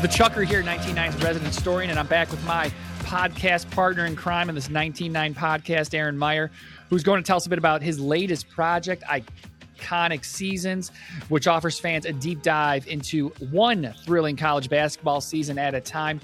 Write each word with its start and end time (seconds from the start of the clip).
Is 0.00 0.08
the 0.10 0.16
Chucker 0.16 0.44
here, 0.44 0.62
199's 0.62 1.22
resident 1.22 1.52
historian, 1.52 1.90
and 1.90 1.98
I'm 1.98 2.06
back 2.06 2.30
with 2.30 2.42
my 2.46 2.72
podcast 3.00 3.70
partner 3.70 4.06
in 4.06 4.16
crime 4.16 4.48
in 4.48 4.54
this 4.54 4.68
199 4.68 5.34
podcast, 5.34 5.92
Aaron 5.92 6.16
Meyer, 6.16 6.50
who's 6.88 7.02
going 7.02 7.22
to 7.22 7.26
tell 7.26 7.36
us 7.36 7.44
a 7.44 7.50
bit 7.50 7.58
about 7.58 7.82
his 7.82 8.00
latest 8.00 8.48
project, 8.48 9.04
Iconic 9.04 10.24
Seasons, 10.24 10.90
which 11.28 11.46
offers 11.46 11.78
fans 11.78 12.06
a 12.06 12.14
deep 12.14 12.40
dive 12.40 12.86
into 12.86 13.28
one 13.50 13.92
thrilling 14.06 14.36
college 14.38 14.70
basketball 14.70 15.20
season 15.20 15.58
at 15.58 15.74
a 15.74 15.82
time. 15.82 16.18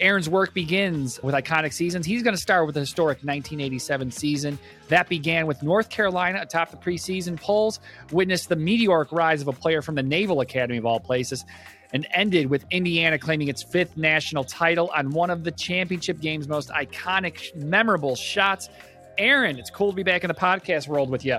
Aaron's 0.00 0.28
work 0.28 0.52
begins 0.52 1.22
with 1.22 1.34
iconic 1.36 1.72
seasons. 1.72 2.06
He's 2.06 2.24
going 2.24 2.34
to 2.34 2.40
start 2.40 2.66
with 2.66 2.74
the 2.74 2.80
historic 2.80 3.18
1987 3.18 4.10
season. 4.10 4.58
That 4.88 5.08
began 5.08 5.46
with 5.46 5.62
North 5.62 5.88
Carolina 5.88 6.40
atop 6.40 6.72
the 6.72 6.78
preseason 6.78 7.40
polls, 7.40 7.78
witnessed 8.10 8.48
the 8.48 8.56
meteoric 8.56 9.12
rise 9.12 9.40
of 9.40 9.46
a 9.46 9.52
player 9.52 9.82
from 9.82 9.94
the 9.94 10.02
Naval 10.02 10.40
Academy 10.40 10.78
of 10.78 10.86
all 10.86 10.98
places, 10.98 11.44
and 11.92 12.06
ended 12.14 12.50
with 12.50 12.64
Indiana 12.70 13.18
claiming 13.18 13.48
its 13.48 13.62
fifth 13.62 13.96
national 13.96 14.44
title 14.44 14.90
on 14.94 15.10
one 15.10 15.30
of 15.30 15.44
the 15.44 15.50
championship 15.50 16.20
game's 16.20 16.48
most 16.48 16.68
iconic, 16.70 17.54
memorable 17.56 18.16
shots. 18.16 18.68
Aaron, 19.18 19.58
it's 19.58 19.70
cool 19.70 19.90
to 19.90 19.96
be 19.96 20.02
back 20.02 20.24
in 20.24 20.28
the 20.28 20.34
podcast 20.34 20.88
world 20.88 21.10
with 21.10 21.24
you. 21.24 21.38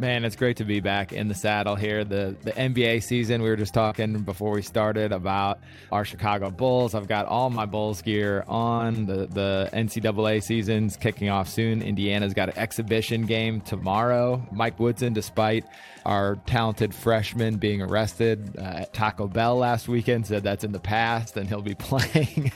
Man, 0.00 0.24
it's 0.24 0.34
great 0.34 0.56
to 0.56 0.64
be 0.64 0.80
back 0.80 1.12
in 1.12 1.28
the 1.28 1.34
saddle 1.34 1.76
here. 1.76 2.04
The 2.04 2.34
the 2.40 2.52
NBA 2.52 3.02
season, 3.02 3.42
we 3.42 3.50
were 3.50 3.56
just 3.56 3.74
talking 3.74 4.20
before 4.20 4.52
we 4.52 4.62
started 4.62 5.12
about 5.12 5.60
our 5.92 6.06
Chicago 6.06 6.50
Bulls. 6.50 6.94
I've 6.94 7.06
got 7.06 7.26
all 7.26 7.50
my 7.50 7.66
Bulls 7.66 8.00
gear 8.00 8.42
on. 8.48 9.04
The 9.04 9.26
the 9.26 9.68
NCAA 9.74 10.42
season's 10.42 10.96
kicking 10.96 11.28
off 11.28 11.50
soon. 11.50 11.82
Indiana's 11.82 12.32
got 12.32 12.48
an 12.48 12.56
exhibition 12.56 13.26
game 13.26 13.60
tomorrow. 13.60 14.42
Mike 14.50 14.80
Woodson, 14.80 15.12
despite 15.12 15.66
our 16.06 16.36
talented 16.46 16.94
freshman 16.94 17.58
being 17.58 17.82
arrested 17.82 18.56
uh, 18.56 18.62
at 18.62 18.94
Taco 18.94 19.28
Bell 19.28 19.54
last 19.56 19.86
weekend, 19.86 20.26
said 20.26 20.42
that's 20.42 20.64
in 20.64 20.72
the 20.72 20.80
past 20.80 21.36
and 21.36 21.46
he'll 21.46 21.60
be 21.60 21.74
playing. 21.78 22.52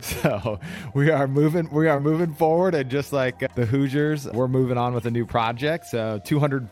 so 0.00 0.58
we 0.94 1.12
are 1.12 1.28
moving 1.28 1.70
we 1.70 1.86
are 1.86 2.00
moving 2.00 2.34
forward 2.34 2.74
and 2.74 2.90
just 2.90 3.12
like 3.12 3.54
the 3.54 3.66
Hoosiers, 3.66 4.26
we're 4.32 4.48
moving 4.48 4.78
on 4.78 4.94
with 4.94 5.06
a 5.06 5.12
new 5.12 5.24
project. 5.24 5.86
So 5.86 6.18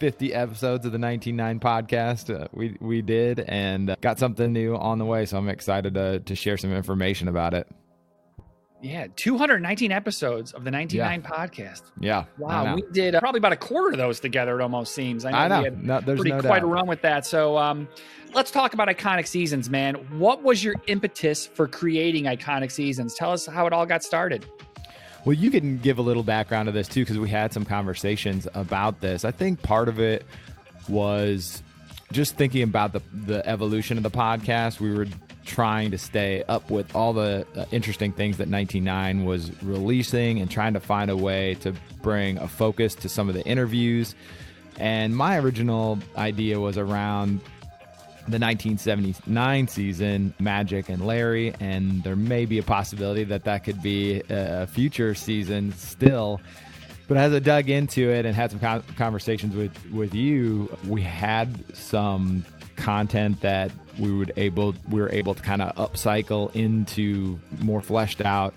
250 0.01 0.35
episodes 0.35 0.87
of 0.87 0.93
the 0.93 0.99
199 0.99 1.61
podcast 1.61 2.35
uh, 2.35 2.49
we 2.53 2.77
we 2.81 3.03
did 3.03 3.41
and 3.41 3.91
uh, 3.91 3.97
got 4.01 4.19
something 4.19 4.53
new 4.53 4.75
on 4.77 4.99
the 4.99 5.05
way. 5.05 5.27
So 5.27 5.37
I'm 5.37 5.49
excited 5.49 5.95
to 5.95 6.21
to 6.21 6.35
share 6.35 6.57
some 6.57 6.73
information 6.73 7.29
about 7.29 7.53
it. 7.55 7.69
Yeah, 8.83 9.09
219 9.15 9.93
episodes 9.93 10.53
of 10.53 10.65
the 10.65 10.71
99 10.71 11.21
Yeah. 11.23 11.29
podcast. 11.29 11.83
Yeah. 12.01 12.25
Wow, 12.39 12.75
we 12.77 12.83
did 12.93 13.15
uh, 13.15 13.21
probably 13.21 13.37
about 13.37 13.53
a 13.53 13.57
quarter 13.57 13.91
of 13.93 13.99
those 13.99 14.21
together. 14.21 14.59
It 14.59 14.63
almost 14.63 14.95
seems. 14.95 15.27
I 15.27 15.49
know. 15.49 15.59
we 15.59 15.65
had 15.65 15.85
No, 15.85 16.01
there's 16.01 16.19
pretty 16.21 16.31
no 16.35 16.41
quite 16.41 16.61
doubt. 16.61 16.63
a 16.63 16.67
run 16.67 16.87
with 16.87 17.03
that. 17.03 17.27
So, 17.27 17.59
um, 17.59 17.87
let's 18.33 18.51
talk 18.51 18.73
about 18.73 18.89
iconic 18.89 19.27
seasons, 19.27 19.69
man. 19.69 19.97
What 20.19 20.43
was 20.43 20.65
your 20.65 20.77
impetus 20.87 21.47
for 21.47 21.69
creating 21.69 22.25
iconic 22.25 22.71
seasons? 22.73 23.15
Tell 23.15 23.33
us 23.33 23.45
how 23.45 23.67
it 23.67 23.75
all 23.75 23.85
got 23.85 24.03
started. 24.03 24.47
Well, 25.25 25.35
you 25.35 25.51
can 25.51 25.79
give 25.79 25.99
a 25.99 26.03
little 26.03 26.23
background 26.23 26.67
to 26.67 26.73
this 26.73 26.89
too, 26.89 27.03
because 27.03 27.19
we 27.19 27.29
had 27.29 27.53
some 27.53 27.65
conversations 27.65 28.49
about 28.55 29.01
this. 29.01 29.25
I 29.25 29.31
think 29.31 29.63
part 29.63 29.89
of 29.89 30.01
it 30.01 30.25
was 30.89 31.63
just 32.13 32.37
thinking 32.37 32.63
about 32.63 32.93
the 32.93 33.03
the 33.13 33.47
evolution 33.47 33.97
of 33.97 34.03
the 34.03 34.11
podcast. 34.11 34.81
We 34.81 34.95
were 34.95 35.07
trying 35.45 35.91
to 35.91 35.99
stay 35.99 36.43
up 36.45 36.71
with 36.71 36.95
all 36.95 37.13
the 37.13 37.47
uh, 37.57 37.65
interesting 37.71 38.13
things 38.13 38.37
that 38.37 38.47
199 38.47 39.25
was 39.25 39.51
releasing 39.63 40.41
and 40.41 40.51
trying 40.51 40.75
to 40.75 40.81
find 40.81 41.11
a 41.11 41.17
way 41.17 41.55
to 41.57 41.75
bring 42.03 42.39
a 42.39 42.47
focus 42.49 42.95
to 42.95 43.09
some 43.09 43.29
of 43.29 43.35
the 43.35 43.45
interviews. 43.45 44.15
And 44.79 45.17
my 45.17 45.39
original 45.39 45.99
idea 46.17 46.61
was 46.61 46.79
around 46.79 47.41
the 48.31 48.39
1979 48.39 49.69
season, 49.69 50.35
Magic 50.39 50.89
and 50.89 51.07
Larry, 51.07 51.55
and 51.61 52.03
there 52.03 52.17
may 52.17 52.47
be 52.47 52.59
a 52.59 52.63
possibility 52.63 53.25
that 53.25 53.45
that 53.45 53.65
could 53.65 53.83
be 53.83 54.23
a 54.29 54.67
future 54.67 55.15
season 55.15 55.73
still. 55.73 56.41
But 57.09 57.17
as 57.17 57.33
I 57.33 57.41
dug 57.41 57.69
into 57.69 58.11
it 58.11 58.25
and 58.25 58.37
had 58.37 58.53
some 58.53 58.83
conversations 58.97 59.55
with 59.57 59.73
with 59.91 60.15
you, 60.15 60.75
we 60.87 61.03
had 61.03 61.77
some 61.77 62.45
content 62.77 63.41
that 63.41 63.73
we 63.99 64.13
would 64.13 64.33
able 64.37 64.75
we 64.89 65.01
were 65.01 65.11
able 65.11 65.35
to 65.35 65.43
kind 65.43 65.61
of 65.61 65.75
upcycle 65.75 66.55
into 66.55 67.39
more 67.59 67.83
fleshed 67.83 68.21
out 68.21 68.55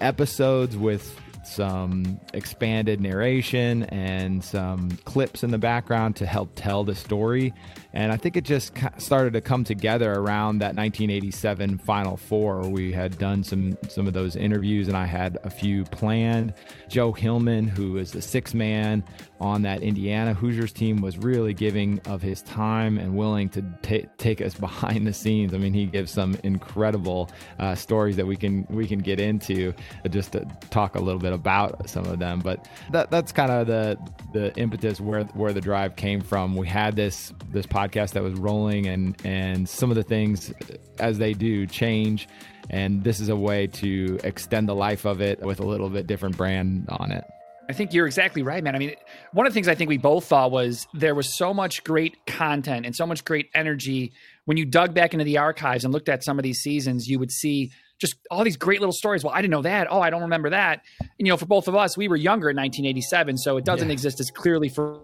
episodes 0.00 0.76
with 0.76 1.18
some 1.46 2.20
expanded 2.34 3.00
narration 3.00 3.84
and 3.84 4.42
some 4.42 4.90
clips 5.04 5.42
in 5.42 5.50
the 5.50 5.58
background 5.58 6.16
to 6.16 6.26
help 6.26 6.50
tell 6.54 6.84
the 6.84 6.94
story. 6.94 7.54
And 7.96 8.12
I 8.12 8.18
think 8.18 8.36
it 8.36 8.44
just 8.44 8.74
started 8.98 9.32
to 9.32 9.40
come 9.40 9.64
together 9.64 10.12
around 10.12 10.58
that 10.58 10.76
1987 10.76 11.78
Final 11.78 12.18
Four. 12.18 12.68
We 12.68 12.92
had 12.92 13.16
done 13.16 13.42
some 13.42 13.78
some 13.88 14.06
of 14.06 14.12
those 14.12 14.36
interviews, 14.36 14.88
and 14.88 14.96
I 14.96 15.06
had 15.06 15.38
a 15.44 15.50
few 15.50 15.84
planned. 15.84 16.52
Joe 16.88 17.12
Hillman, 17.12 17.68
who 17.68 17.96
is 17.96 18.12
the 18.12 18.20
sixth 18.20 18.54
man 18.54 19.02
on 19.40 19.62
that 19.62 19.82
Indiana 19.82 20.34
Hoosiers 20.34 20.72
team, 20.72 21.00
was 21.00 21.16
really 21.16 21.54
giving 21.54 21.98
of 22.00 22.20
his 22.20 22.42
time 22.42 22.98
and 22.98 23.16
willing 23.16 23.48
to 23.50 23.62
ta 23.80 24.06
take 24.18 24.42
us 24.42 24.54
behind 24.66 25.06
the 25.06 25.14
scenes. 25.14 25.54
I 25.54 25.58
mean, 25.58 25.72
he 25.72 25.86
gives 25.86 26.10
some 26.10 26.36
incredible 26.44 27.30
uh, 27.58 27.74
stories 27.74 28.16
that 28.16 28.26
we 28.26 28.36
can 28.36 28.66
we 28.68 28.86
can 28.86 28.98
get 28.98 29.20
into 29.20 29.72
uh, 30.04 30.08
just 30.08 30.32
to 30.32 30.46
talk 30.68 30.96
a 30.96 31.00
little 31.00 31.20
bit 31.20 31.32
about 31.36 31.88
some 31.88 32.04
of 32.06 32.18
them. 32.18 32.40
But 32.40 32.68
that 32.90 33.10
that's 33.10 33.30
kind 33.30 33.52
of 33.52 33.68
the 33.68 33.96
the 34.32 34.52
impetus 34.58 35.00
where 35.00 35.22
where 35.24 35.52
the 35.52 35.60
drive 35.60 35.94
came 35.94 36.20
from. 36.20 36.56
We 36.56 36.66
had 36.66 36.96
this 36.96 37.32
this 37.52 37.66
podcast 37.66 38.12
that 38.12 38.24
was 38.24 38.34
rolling, 38.34 38.86
and 38.86 39.16
and 39.24 39.68
some 39.68 39.90
of 39.90 39.96
the 39.96 40.02
things 40.02 40.52
as 40.98 41.18
they 41.18 41.32
do 41.32 41.66
change. 41.66 42.28
And 42.68 43.04
this 43.04 43.20
is 43.20 43.28
a 43.28 43.36
way 43.36 43.68
to 43.68 44.18
extend 44.24 44.68
the 44.68 44.74
life 44.74 45.04
of 45.04 45.20
it 45.20 45.40
with 45.40 45.60
a 45.60 45.64
little 45.64 45.88
bit 45.88 46.08
different 46.08 46.36
brand 46.36 46.86
on 46.88 47.12
it. 47.12 47.24
I 47.68 47.72
think 47.72 47.92
you're 47.92 48.06
exactly 48.06 48.42
right, 48.42 48.62
man. 48.62 48.74
I 48.74 48.78
mean, 48.78 48.94
one 49.32 49.46
of 49.46 49.52
the 49.52 49.54
things 49.54 49.68
I 49.68 49.74
think 49.74 49.88
we 49.88 49.98
both 49.98 50.24
thought 50.26 50.50
was 50.50 50.86
there 50.94 51.14
was 51.14 51.32
so 51.32 51.52
much 51.52 51.82
great 51.82 52.26
content 52.26 52.86
and 52.86 52.94
so 52.94 53.06
much 53.06 53.24
great 53.24 53.50
energy. 53.54 54.12
When 54.44 54.56
you 54.56 54.64
dug 54.64 54.94
back 54.94 55.14
into 55.14 55.24
the 55.24 55.38
archives 55.38 55.84
and 55.84 55.92
looked 55.92 56.08
at 56.08 56.22
some 56.22 56.38
of 56.38 56.44
these 56.44 56.60
seasons, 56.60 57.08
you 57.08 57.18
would 57.18 57.32
see 57.32 57.72
just 57.98 58.16
all 58.30 58.44
these 58.44 58.56
great 58.56 58.80
little 58.80 58.92
stories. 58.92 59.24
Well, 59.24 59.32
I 59.34 59.40
didn't 59.40 59.52
know 59.52 59.62
that. 59.62 59.86
Oh, 59.90 60.00
I 60.00 60.10
don't 60.10 60.22
remember 60.22 60.50
that. 60.50 60.82
And, 61.00 61.08
you 61.18 61.28
know, 61.28 61.36
for 61.36 61.46
both 61.46 61.66
of 61.68 61.74
us, 61.74 61.96
we 61.96 62.08
were 62.08 62.16
younger 62.16 62.50
in 62.50 62.56
1987, 62.56 63.38
so 63.38 63.56
it 63.56 63.64
doesn't 63.64 63.88
Yeah. 63.88 63.92
exist 63.92 64.20
as 64.20 64.30
clearly 64.30 64.68
for, 64.68 65.00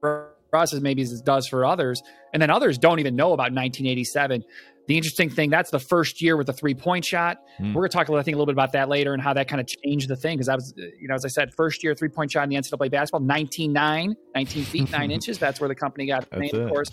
for 0.00 0.34
us 0.52 0.72
as 0.74 0.80
maybe 0.80 1.02
as 1.02 1.12
it 1.12 1.24
does 1.24 1.46
for 1.46 1.64
others. 1.64 2.02
And 2.32 2.42
then 2.42 2.50
others 2.50 2.78
don't 2.78 3.00
even 3.00 3.16
know 3.16 3.32
about 3.32 3.52
1987. 3.52 4.44
The 4.88 4.96
interesting 4.96 5.30
thing, 5.30 5.50
that's 5.50 5.70
the 5.70 5.78
first 5.78 6.20
year 6.20 6.36
with 6.36 6.46
the 6.48 6.52
three 6.52 6.74
point 6.74 7.04
shot. 7.04 7.38
Hmm. 7.58 7.68
We're 7.74 7.82
going 7.82 7.90
to 7.90 7.96
talk, 7.96 8.08
a 8.08 8.10
little- 8.10 8.20
I 8.20 8.24
think, 8.24 8.34
a 8.34 8.38
little 8.38 8.46
bit 8.46 8.54
about 8.54 8.72
that 8.72 8.88
later 8.88 9.12
and 9.12 9.22
how 9.22 9.34
that 9.34 9.46
kind 9.46 9.60
of 9.60 9.66
changed 9.66 10.08
the 10.08 10.16
thing. 10.16 10.36
Because 10.36 10.48
I 10.48 10.54
was, 10.56 10.74
you 10.76 11.06
know, 11.08 11.14
as 11.14 11.24
I 11.24 11.28
said, 11.28 11.54
first 11.54 11.84
year 11.84 11.94
three 11.94 12.08
point 12.08 12.32
shot 12.32 12.42
in 12.44 12.48
the 12.50 12.56
NCAA 12.56 12.90
basketball, 12.90 13.20
19 13.20 13.72
9, 13.72 14.16
19 14.34 14.64
feet, 14.64 14.90
nine 14.98 15.10
inches. 15.10 15.38
That's 15.38 15.60
where 15.60 15.68
the 15.68 15.74
company 15.74 16.06
got 16.06 16.28
the 16.30 16.38
name, 16.38 16.54
of 16.54 16.68
course. 16.70 16.90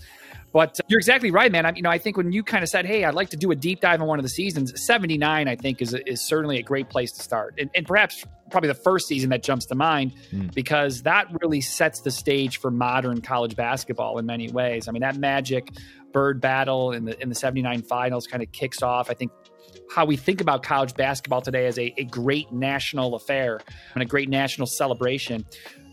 But 0.53 0.79
uh, 0.79 0.83
you're 0.87 0.99
exactly 0.99 1.31
right, 1.31 1.51
man. 1.51 1.65
I, 1.65 1.73
you 1.75 1.81
know, 1.81 1.89
I 1.89 1.97
think 1.97 2.15
when 2.15 2.31
you 2.31 2.41
kind 2.43 2.63
of 2.63 2.69
said, 2.69 2.85
"Hey, 2.85 3.03
I'd 3.03 3.13
like 3.13 3.29
to 3.31 3.37
do 3.37 3.51
a 3.51 3.55
deep 3.55 3.81
dive 3.81 4.01
on 4.01 4.07
one 4.07 4.19
of 4.19 4.23
the 4.23 4.29
seasons," 4.29 4.71
79, 4.85 5.47
I 5.49 5.55
think, 5.55 5.81
is 5.81 5.93
is 6.05 6.21
certainly 6.21 6.59
a 6.59 6.63
great 6.63 6.89
place 6.89 7.11
to 7.13 7.21
start, 7.23 7.55
and, 7.59 7.69
and 7.75 7.85
perhaps 7.85 8.23
probably 8.51 8.67
the 8.67 8.73
first 8.75 9.07
season 9.07 9.31
that 9.31 9.41
jumps 9.41 9.65
to 9.65 9.75
mind 9.75 10.13
Hmm. 10.29 10.47
because 10.53 11.01
that 11.01 11.27
really 11.41 11.61
sets 11.61 12.01
the 12.01 12.11
stage 12.11 12.57
for 12.59 12.69
modern 12.69 13.19
college 13.21 13.55
basketball 13.55 14.19
in 14.19 14.25
many 14.27 14.49
ways. 14.49 14.87
I 14.87 14.91
mean, 14.91 15.01
that 15.01 15.17
Magic 15.17 15.67
Bird 16.15 16.39
battle 16.39 16.93
in 16.93 17.03
the 17.03 17.21
in 17.21 17.27
the 17.27 17.35
79 17.35 17.81
finals 17.81 18.25
kind 18.25 18.41
of 18.41 18.49
kicks 18.53 18.81
off. 18.81 19.09
I 19.09 19.15
think 19.15 19.33
how 19.91 20.05
we 20.05 20.15
think 20.15 20.39
about 20.39 20.63
college 20.63 20.93
basketball 20.95 21.41
today 21.41 21.67
as 21.67 21.77
a, 21.77 21.93
a 21.97 22.05
great 22.05 22.53
national 22.53 23.15
affair 23.15 23.59
and 23.93 24.01
a 24.01 24.05
great 24.05 24.29
national 24.29 24.65
celebration. 24.65 25.45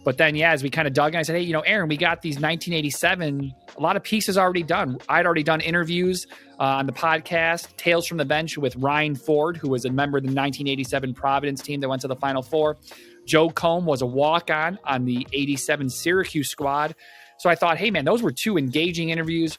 But 0.04 0.18
then, 0.18 0.36
yeah, 0.36 0.52
as 0.52 0.62
we 0.62 0.70
kind 0.70 0.86
of 0.86 0.94
dug 0.94 1.14
in, 1.14 1.18
I 1.18 1.22
said, 1.22 1.34
hey, 1.34 1.42
you 1.42 1.52
know, 1.52 1.62
Aaron, 1.62 1.88
we 1.88 1.96
got 1.96 2.22
these 2.22 2.34
1987, 2.34 3.52
a 3.76 3.80
lot 3.80 3.96
of 3.96 4.04
pieces 4.04 4.38
already 4.38 4.62
done. 4.62 4.98
I'd 5.08 5.26
already 5.26 5.42
done 5.42 5.60
interviews 5.60 6.28
uh, 6.60 6.62
on 6.62 6.86
the 6.86 6.92
podcast, 6.92 7.76
Tales 7.76 8.06
from 8.06 8.18
the 8.18 8.24
Bench 8.24 8.56
with 8.56 8.76
Ryan 8.76 9.16
Ford, 9.16 9.56
who 9.56 9.70
was 9.70 9.84
a 9.84 9.90
member 9.90 10.18
of 10.18 10.22
the 10.22 10.28
1987 10.28 11.14
Providence 11.14 11.62
team 11.62 11.80
that 11.80 11.88
went 11.88 12.02
to 12.02 12.08
the 12.08 12.16
Final 12.16 12.42
Four. 12.42 12.78
Joe 13.26 13.50
Combe 13.50 13.86
was 13.86 14.02
a 14.02 14.06
walk 14.06 14.50
on 14.50 14.78
on 14.84 15.04
the 15.04 15.26
87 15.32 15.90
Syracuse 15.90 16.48
squad. 16.48 16.94
So 17.38 17.50
I 17.50 17.56
thought, 17.56 17.76
hey, 17.76 17.90
man, 17.90 18.04
those 18.04 18.22
were 18.22 18.30
two 18.30 18.56
engaging 18.56 19.10
interviews. 19.10 19.58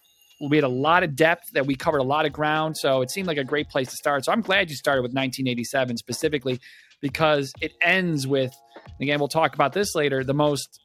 We 0.49 0.57
had 0.57 0.63
a 0.63 0.67
lot 0.67 1.03
of 1.03 1.15
depth 1.15 1.51
that 1.53 1.65
we 1.65 1.75
covered 1.75 1.99
a 1.99 2.03
lot 2.03 2.25
of 2.25 2.33
ground. 2.33 2.77
So 2.77 3.01
it 3.01 3.09
seemed 3.11 3.27
like 3.27 3.37
a 3.37 3.43
great 3.43 3.69
place 3.69 3.89
to 3.89 3.95
start. 3.95 4.25
So 4.25 4.31
I'm 4.31 4.41
glad 4.41 4.69
you 4.69 4.75
started 4.75 5.01
with 5.01 5.11
1987 5.13 5.97
specifically 5.97 6.59
because 7.01 7.53
it 7.61 7.73
ends 7.81 8.27
with, 8.27 8.53
again, 8.99 9.19
we'll 9.19 9.27
talk 9.27 9.55
about 9.55 9.73
this 9.73 9.95
later, 9.95 10.23
the 10.23 10.33
most, 10.33 10.79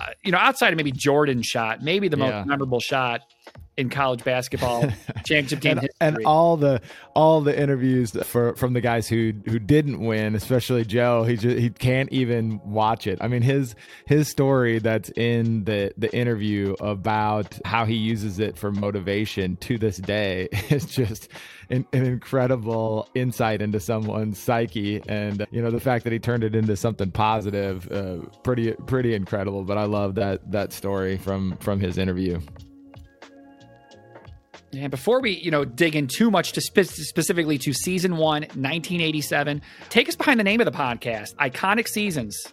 uh, 0.00 0.06
you 0.24 0.32
know, 0.32 0.38
outside 0.38 0.72
of 0.72 0.76
maybe 0.76 0.92
Jordan 0.92 1.42
shot, 1.42 1.82
maybe 1.82 2.08
the 2.08 2.16
Yeah. 2.16 2.30
most 2.30 2.46
memorable 2.46 2.80
shot 2.80 3.22
in 3.80 3.88
college 3.88 4.22
basketball 4.22 4.82
championship 5.24 5.60
game 5.60 5.78
and, 5.78 5.88
and 6.00 6.26
all 6.26 6.56
the 6.56 6.80
all 7.14 7.40
the 7.40 7.58
interviews 7.58 8.12
for 8.24 8.54
from 8.54 8.74
the 8.74 8.80
guys 8.80 9.08
who 9.08 9.32
who 9.46 9.58
didn't 9.58 9.98
win, 9.98 10.34
especially 10.34 10.84
Joe, 10.84 11.24
he 11.24 11.36
just, 11.36 11.58
he 11.58 11.70
can't 11.70 12.12
even 12.12 12.60
watch 12.64 13.06
it. 13.06 13.18
I 13.20 13.28
mean 13.28 13.42
his 13.42 13.74
his 14.06 14.28
story 14.28 14.78
that's 14.78 15.10
in 15.10 15.64
the 15.64 15.92
the 15.96 16.14
interview 16.14 16.74
about 16.80 17.58
how 17.64 17.84
he 17.84 17.94
uses 17.94 18.38
it 18.38 18.56
for 18.56 18.70
motivation 18.70 19.56
to 19.56 19.78
this 19.78 19.96
day 19.96 20.48
is 20.70 20.84
just 20.84 21.28
an, 21.70 21.86
an 21.92 22.04
incredible 22.04 23.08
insight 23.14 23.62
into 23.62 23.80
someone's 23.80 24.38
psyche, 24.38 25.02
and 25.08 25.46
you 25.50 25.62
know 25.62 25.70
the 25.70 25.80
fact 25.80 26.04
that 26.04 26.12
he 26.12 26.18
turned 26.18 26.44
it 26.44 26.54
into 26.54 26.76
something 26.76 27.10
positive, 27.10 27.90
uh, 27.90 28.18
pretty 28.42 28.72
pretty 28.86 29.14
incredible. 29.14 29.64
But 29.64 29.78
I 29.78 29.84
love 29.84 30.16
that 30.16 30.50
that 30.50 30.72
story 30.72 31.16
from 31.16 31.56
from 31.58 31.80
his 31.80 31.96
interview. 31.96 32.40
And 34.72 34.90
before 34.90 35.20
we, 35.20 35.32
you 35.32 35.50
know, 35.50 35.64
dig 35.64 35.96
in 35.96 36.06
too 36.06 36.30
much 36.30 36.52
to 36.52 36.60
spe- 36.60 36.84
specifically 36.84 37.58
to 37.58 37.72
season 37.72 38.16
one, 38.16 38.42
1987, 38.42 39.62
take 39.88 40.08
us 40.08 40.16
behind 40.16 40.38
the 40.38 40.44
name 40.44 40.60
of 40.60 40.66
the 40.66 40.72
podcast, 40.72 41.34
Iconic 41.36 41.88
Seasons. 41.88 42.52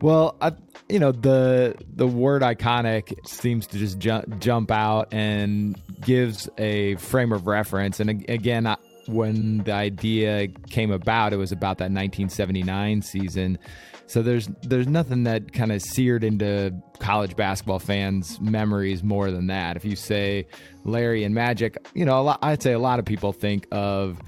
Well, 0.00 0.36
I, 0.40 0.52
you 0.88 0.98
know 0.98 1.12
the 1.12 1.74
the 1.94 2.06
word 2.06 2.42
iconic 2.42 3.26
seems 3.26 3.66
to 3.68 3.78
just 3.78 3.98
jump 3.98 4.38
jump 4.38 4.70
out 4.70 5.12
and 5.12 5.80
gives 6.00 6.48
a 6.56 6.94
frame 6.96 7.32
of 7.32 7.46
reference. 7.46 7.98
And 7.98 8.10
again, 8.10 8.66
I, 8.66 8.76
when 9.08 9.58
the 9.58 9.72
idea 9.72 10.48
came 10.70 10.90
about, 10.90 11.32
it 11.32 11.36
was 11.36 11.52
about 11.52 11.78
that 11.78 11.84
1979 11.84 13.02
season. 13.02 13.58
So 14.06 14.22
there's 14.22 14.46
there's 14.62 14.86
nothing 14.86 15.24
that 15.24 15.52
kind 15.52 15.70
of 15.70 15.82
seared 15.82 16.24
into 16.24 16.74
college 16.98 17.36
basketball 17.36 17.78
fans' 17.78 18.40
memories 18.40 19.02
more 19.02 19.30
than 19.30 19.48
that. 19.48 19.76
If 19.76 19.84
you 19.84 19.96
say 19.96 20.46
Larry 20.84 21.24
and 21.24 21.34
Magic, 21.34 21.76
you 21.94 22.06
know, 22.06 22.22
lot, 22.22 22.38
I'd 22.42 22.62
say 22.62 22.72
a 22.72 22.78
lot 22.78 22.98
of 22.98 23.04
people 23.04 23.32
think 23.32 23.66
of 23.70 24.18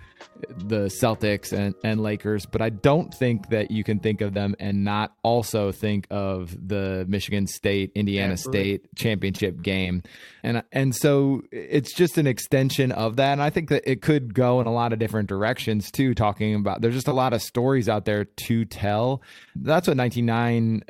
the 0.48 0.86
Celtics 0.86 1.52
and, 1.52 1.74
and 1.84 2.02
Lakers, 2.02 2.46
but 2.46 2.62
I 2.62 2.70
don't 2.70 3.12
think 3.14 3.48
that 3.50 3.70
you 3.70 3.84
can 3.84 3.98
think 3.98 4.20
of 4.20 4.34
them 4.34 4.54
and 4.58 4.84
not 4.84 5.14
also 5.22 5.72
think 5.72 6.06
of 6.10 6.56
the 6.68 7.04
Michigan 7.08 7.46
State 7.46 7.92
Indiana 7.94 8.36
State 8.36 8.94
championship 8.96 9.62
game. 9.62 10.02
And 10.42 10.62
and 10.72 10.94
so 10.94 11.42
it's 11.50 11.94
just 11.94 12.18
an 12.18 12.26
extension 12.26 12.92
of 12.92 13.16
that. 13.16 13.32
And 13.32 13.42
I 13.42 13.50
think 13.50 13.68
that 13.70 13.90
it 13.90 14.02
could 14.02 14.34
go 14.34 14.60
in 14.60 14.66
a 14.66 14.72
lot 14.72 14.92
of 14.92 14.98
different 14.98 15.28
directions 15.28 15.90
too, 15.90 16.14
talking 16.14 16.54
about 16.54 16.80
there's 16.80 16.94
just 16.94 17.08
a 17.08 17.12
lot 17.12 17.32
of 17.32 17.42
stories 17.42 17.88
out 17.88 18.04
there 18.04 18.24
to 18.24 18.64
tell. 18.64 19.22
That's 19.54 19.88
what 19.88 19.96
99 19.96 20.82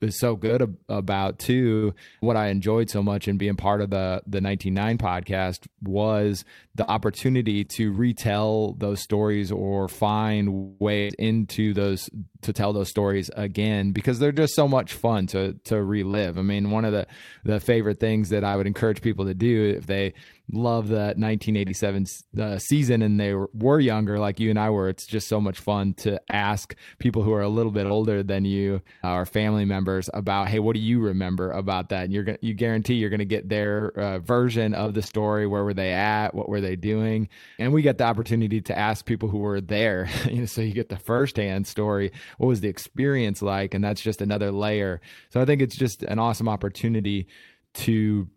is 0.00 0.18
so 0.18 0.36
good 0.36 0.76
about 0.88 1.38
too. 1.38 1.94
What 2.20 2.36
I 2.36 2.48
enjoyed 2.48 2.90
so 2.90 3.02
much 3.02 3.28
in 3.28 3.36
being 3.36 3.56
part 3.56 3.80
of 3.80 3.90
the 3.90 4.22
the 4.26 4.38
199 4.38 4.98
podcast 4.98 5.66
was 5.82 6.44
the 6.74 6.88
opportunity 6.88 7.64
to 7.64 7.92
retell 7.92 8.74
those 8.78 9.00
stories 9.00 9.50
or 9.50 9.88
find 9.88 10.78
ways 10.78 11.14
into 11.18 11.72
those 11.74 12.08
to 12.42 12.52
tell 12.52 12.72
those 12.72 12.88
stories 12.88 13.30
again 13.36 13.92
because 13.92 14.18
they're 14.18 14.32
just 14.32 14.54
so 14.54 14.68
much 14.68 14.92
fun 14.92 15.26
to 15.28 15.54
to 15.64 15.82
relive. 15.82 16.38
I 16.38 16.42
mean, 16.42 16.70
one 16.70 16.84
of 16.84 16.92
the 16.92 17.06
the 17.44 17.60
favorite 17.60 18.00
things 18.00 18.28
that 18.30 18.44
I 18.44 18.56
would 18.56 18.66
encourage 18.66 19.02
people 19.02 19.26
to 19.26 19.34
do 19.34 19.74
if 19.76 19.86
they 19.86 20.14
love 20.52 20.88
the 20.88 21.14
1987 21.16 22.06
uh, 22.40 22.58
season 22.58 23.02
and 23.02 23.18
they 23.18 23.34
were 23.34 23.80
younger 23.80 24.18
like 24.18 24.38
you 24.38 24.50
and 24.50 24.58
I 24.58 24.70
were, 24.70 24.88
it's 24.88 25.06
just 25.06 25.28
so 25.28 25.40
much 25.40 25.58
fun 25.58 25.94
to 25.94 26.20
ask 26.30 26.74
people 26.98 27.22
who 27.22 27.32
are 27.32 27.42
a 27.42 27.48
little 27.48 27.72
bit 27.72 27.86
older 27.86 28.22
than 28.22 28.44
you 28.44 28.80
uh, 29.02 29.12
or 29.12 29.26
family 29.26 29.64
members 29.64 30.08
about, 30.14 30.48
hey, 30.48 30.60
what 30.60 30.74
do 30.74 30.80
you 30.80 31.00
remember 31.00 31.50
about 31.50 31.88
that? 31.88 32.04
And 32.04 32.12
you're 32.12 32.22
gonna, 32.22 32.38
you 32.40 32.54
guarantee 32.54 32.94
you're 32.94 33.10
going 33.10 33.18
to 33.18 33.24
get 33.24 33.48
their 33.48 33.88
uh, 33.98 34.18
version 34.20 34.74
of 34.74 34.94
the 34.94 35.02
story. 35.02 35.46
Where 35.46 35.64
were 35.64 35.74
they 35.74 35.92
at? 35.92 36.34
What 36.34 36.48
were 36.48 36.60
they 36.60 36.76
doing? 36.76 37.28
And 37.58 37.72
we 37.72 37.82
get 37.82 37.98
the 37.98 38.04
opportunity 38.04 38.60
to 38.62 38.78
ask 38.78 39.04
people 39.04 39.28
who 39.28 39.38
were 39.38 39.60
there, 39.60 40.08
you 40.30 40.40
know, 40.40 40.46
so 40.46 40.60
you 40.60 40.72
get 40.72 40.88
the 40.88 40.98
firsthand 40.98 41.66
story. 41.66 42.12
What 42.38 42.46
was 42.46 42.60
the 42.60 42.68
experience 42.68 43.42
like? 43.42 43.74
And 43.74 43.82
that's 43.82 44.00
just 44.00 44.20
another 44.20 44.52
layer. 44.52 45.00
So 45.30 45.40
I 45.40 45.44
think 45.44 45.60
it's 45.60 45.76
just 45.76 46.02
an 46.04 46.18
awesome 46.18 46.48
opportunity 46.48 47.26
to 47.74 48.28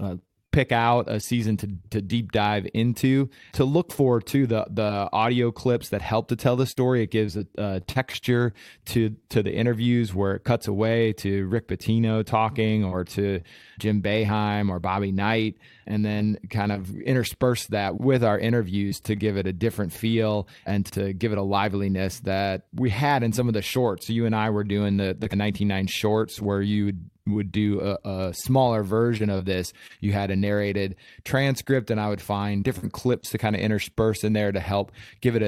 uh, 0.00 0.16
pick 0.52 0.72
out 0.72 1.10
a 1.10 1.20
season 1.20 1.56
to, 1.58 1.68
to 1.90 2.00
deep 2.00 2.32
dive 2.32 2.66
into 2.72 3.28
to 3.52 3.64
look 3.64 3.92
for 3.92 4.20
to 4.20 4.46
the 4.46 4.64
the 4.70 5.08
audio 5.12 5.50
clips 5.50 5.90
that 5.90 6.00
help 6.00 6.28
to 6.28 6.36
tell 6.36 6.56
the 6.56 6.66
story. 6.66 7.02
It 7.02 7.10
gives 7.10 7.36
a, 7.36 7.46
a, 7.58 7.80
texture 7.80 8.54
to 8.86 9.14
to 9.28 9.42
the 9.42 9.52
interviews 9.52 10.14
where 10.14 10.34
it 10.34 10.44
cuts 10.44 10.66
away 10.66 11.12
to 11.14 11.46
rick 11.46 11.68
pitino 11.68 12.24
talking 12.24 12.84
or 12.84 13.04
to 13.04 13.40
jim 13.78 14.02
Boeheim 14.02 14.70
or 14.70 14.78
bobby 14.78 15.12
knight 15.12 15.56
and 15.86 16.04
then 16.04 16.38
kind 16.50 16.72
of 16.72 16.94
intersperse 16.96 17.66
that 17.66 18.00
with 18.00 18.24
our 18.24 18.38
interviews 18.38 19.00
to 19.00 19.14
give 19.14 19.36
it 19.36 19.46
a 19.46 19.52
different 19.52 19.92
feel 19.92 20.48
and 20.66 20.84
to 20.86 21.12
give 21.12 21.32
it 21.32 21.38
a 21.38 21.42
liveliness 21.42 22.20
that 22.20 22.66
we 22.74 22.90
had 22.90 23.22
in 23.22 23.32
some 23.32 23.46
of 23.46 23.54
the 23.54 23.62
shorts. 23.62 24.08
You 24.08 24.26
and 24.26 24.34
i 24.34 24.50
were 24.50 24.64
doing 24.64 24.96
the, 24.96 25.16
the 25.18 25.34
99 25.34 25.86
shorts 25.86 26.40
where 26.40 26.60
you 26.60 26.86
would 26.86 27.10
do 27.26 27.80
a, 27.80 28.08
a, 28.08 28.34
smaller 28.34 28.82
version 28.82 29.30
of 29.30 29.44
this. 29.44 29.72
You 30.00 30.12
had 30.12 30.30
a 30.30 30.36
narrated 30.36 30.96
transcript, 31.24 31.90
and 31.90 32.00
I 32.00 32.08
would 32.08 32.20
find 32.20 32.62
different 32.62 32.92
clips 32.92 33.30
to 33.30 33.38
kind 33.38 33.54
of 33.54 33.62
intersperse 33.62 34.24
in 34.24 34.32
there 34.32 34.52
to 34.52 34.60
help 34.60 34.92
give 35.20 35.36
it 35.36 35.42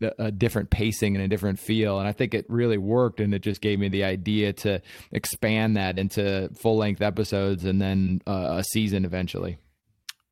a, 0.00 0.14
a 0.22 0.30
different 0.30 0.70
pacing 0.70 1.16
and 1.16 1.24
a 1.24 1.28
different 1.28 1.58
feel. 1.58 1.98
And 1.98 2.08
I 2.08 2.12
think 2.12 2.34
it 2.34 2.46
really 2.48 2.78
worked, 2.78 3.20
and 3.20 3.34
it 3.34 3.42
just 3.42 3.60
gave 3.60 3.78
me 3.78 3.88
the 3.88 4.04
idea 4.04 4.52
to 4.52 4.80
expand 5.12 5.76
that 5.76 5.98
into 5.98 6.50
full 6.54 6.76
length 6.76 7.02
episodes 7.02 7.64
and 7.64 7.80
then 7.80 8.20
uh, 8.26 8.56
a 8.58 8.64
season 8.64 9.04
eventually. 9.04 9.58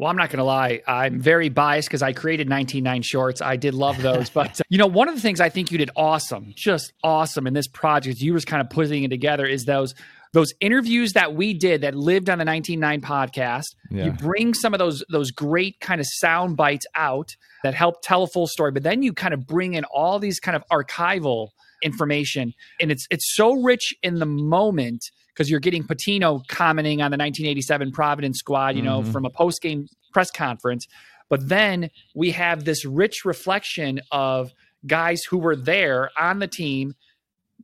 Well, 0.03 0.11
I'm 0.11 0.17
not 0.17 0.31
going 0.31 0.39
to 0.39 0.45
lie. 0.45 0.83
I'm 0.85 1.21
very 1.21 1.49
biased 1.49 1.87
because 1.89 2.03
I 2.03 2.13
created 2.13 2.49
199 2.49 3.03
shorts. 3.03 3.41
I 3.41 3.55
did 3.55 3.73
love 3.73 4.03
those. 4.03 4.31
but, 4.31 4.61
you 4.69 4.77
know, 4.77 4.89
one 4.89 5.09
of 5.09 5.15
the 5.15 5.21
things 5.21 5.41
I 5.41 5.49
think 5.49 5.71
you 5.71 5.79
did 5.79 5.91
awesome, 5.95 6.53
just 6.57 6.93
awesome 7.05 7.47
in 7.47 7.55
this 7.55 7.69
project, 7.69 8.19
you 8.19 8.33
was 8.33 8.45
kind 8.45 8.61
of 8.61 8.69
putting 8.69 9.05
it 9.05 9.11
together 9.11 9.47
is 9.47 9.65
those 9.65 9.95
those 10.33 10.53
interviews 10.61 11.13
that 11.13 11.35
we 11.35 11.53
did 11.53 11.83
that 11.83 11.95
lived 11.95 12.31
on 12.31 12.39
the 12.39 12.45
199 12.45 13.01
podcast 13.01 13.75
yeah. 13.91 14.07
you 14.07 14.13
bring 14.13 14.55
some 14.55 14.73
of 14.75 14.79
those 14.79 15.05
those 15.11 15.31
great 15.31 15.79
kind 15.81 16.01
of 16.01 16.07
sound 16.09 16.57
bites 16.57 16.87
out 16.95 17.37
that 17.63 17.75
help 17.75 18.03
tell 18.03 18.23
a 18.23 18.27
full 18.27 18.47
story 18.47 18.71
but 18.71 18.83
then 18.83 19.03
you 19.03 19.13
kind 19.13 19.35
of 19.35 19.47
bring 19.47 19.75
in 19.75 19.85
all 19.85 20.19
these 20.19 20.41
kind 20.41 20.57
of 20.57 20.65
archival 20.73 21.49
information 21.83 22.53
and 22.81 22.91
it's 22.91 23.07
it's 23.11 23.35
so 23.35 23.53
rich 23.53 23.95
in 24.03 24.19
the 24.19 24.27
moment 24.27 25.03
because 25.33 25.51
you're 25.51 25.61
getting 25.61 25.83
Pitino 25.83 26.47
commenting 26.49 27.01
on 27.01 27.11
the 27.11 27.17
1987 27.17 27.93
Providence 27.93 28.39
squad, 28.39 28.77
you 28.77 28.83
know, 28.83 29.01
mm-hmm. 29.01 29.13
from 29.13 29.25
a 29.25 29.31
post 29.31 29.63
game 29.63 29.89
press 30.13 30.31
conference. 30.31 30.87
But 31.29 31.49
then 31.49 31.91
we 32.15 32.33
have 32.33 32.65
this 32.65 32.85
rich 32.85 33.25
reflection 33.25 34.01
of 34.11 34.53
guys 34.87 35.23
who 35.29 35.39
were 35.39 35.57
there 35.57 36.11
on 36.19 36.39
the 36.39 36.47
team 36.47 36.95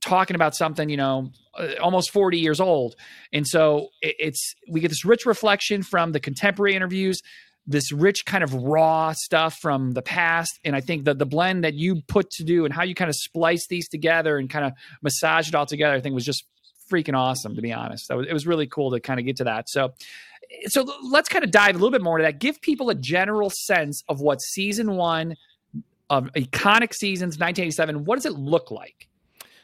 talking 0.00 0.35
about 0.35 0.55
something, 0.55 0.88
you 0.88 0.97
know, 0.97 1.31
uh, 1.59 1.75
almost 1.81 2.12
40 2.12 2.38
years 2.38 2.61
old. 2.61 2.95
And 3.33 3.47
so 3.47 3.88
it's, 4.02 4.55
we 4.69 4.81
get 4.81 4.88
this 4.88 5.05
rich 5.05 5.26
reflection 5.26 5.83
from 5.83 6.12
the 6.12 6.21
contemporary 6.21 6.75
interviews, 6.75 7.21
this 7.67 7.93
rich 7.93 8.25
kind 8.25 8.43
of 8.43 8.55
raw 8.55 9.12
stuff 9.12 9.59
from 9.61 9.93
the 9.93 10.02
past. 10.02 10.59
And 10.64 10.75
I 10.75 10.81
think 10.81 11.05
that 11.05 11.19
the 11.19 11.26
blend 11.26 11.64
that 11.64 11.75
you 11.75 12.02
put 12.09 12.31
to 12.33 12.45
do 12.45 12.64
and 12.64 12.73
how 12.73 12.83
you 12.83 12.95
kind 12.95 13.09
of 13.09 13.17
splice 13.17 13.67
these 13.67 13.88
together 13.88 14.38
and 14.38 14.49
kind 14.49 14.64
of 14.64 14.73
massage 15.02 15.49
it 15.49 15.55
all 15.55 15.67
together, 15.67 15.95
I 15.95 16.00
think 16.00 16.14
was 16.14 16.25
just 16.25 16.45
freaking 16.90 17.17
awesome, 17.17 17.55
to 17.55 17.62
be 17.62 17.73
honest. 17.73 18.11
it 18.11 18.33
was 18.33 18.47
really 18.47 18.67
cool 18.67 18.90
to 18.93 19.00
kind 19.00 19.21
of 19.21 19.26
get 19.26 19.37
to 19.37 19.45
that. 19.45 19.69
So, 19.69 19.93
so 20.69 20.87
let's 21.11 21.28
kind 21.28 21.45
of 21.45 21.50
dive 21.50 21.75
a 21.75 21.78
little 21.78 21.90
bit 21.90 22.02
more 22.02 22.19
into 22.19 22.31
that. 22.31 22.40
Give 22.40 22.61
people 22.62 22.88
a 22.88 22.95
general 22.95 23.50
sense 23.50 24.02
of 24.09 24.21
what 24.21 24.40
season 24.40 24.97
one 24.97 25.35
of 26.11 26.25
iconic 26.33 26.95
seasons 26.95 27.38
1987. 27.38 28.05
What 28.05 28.17
does 28.17 28.26
it 28.26 28.33
look 28.33 28.71
like? 28.71 29.09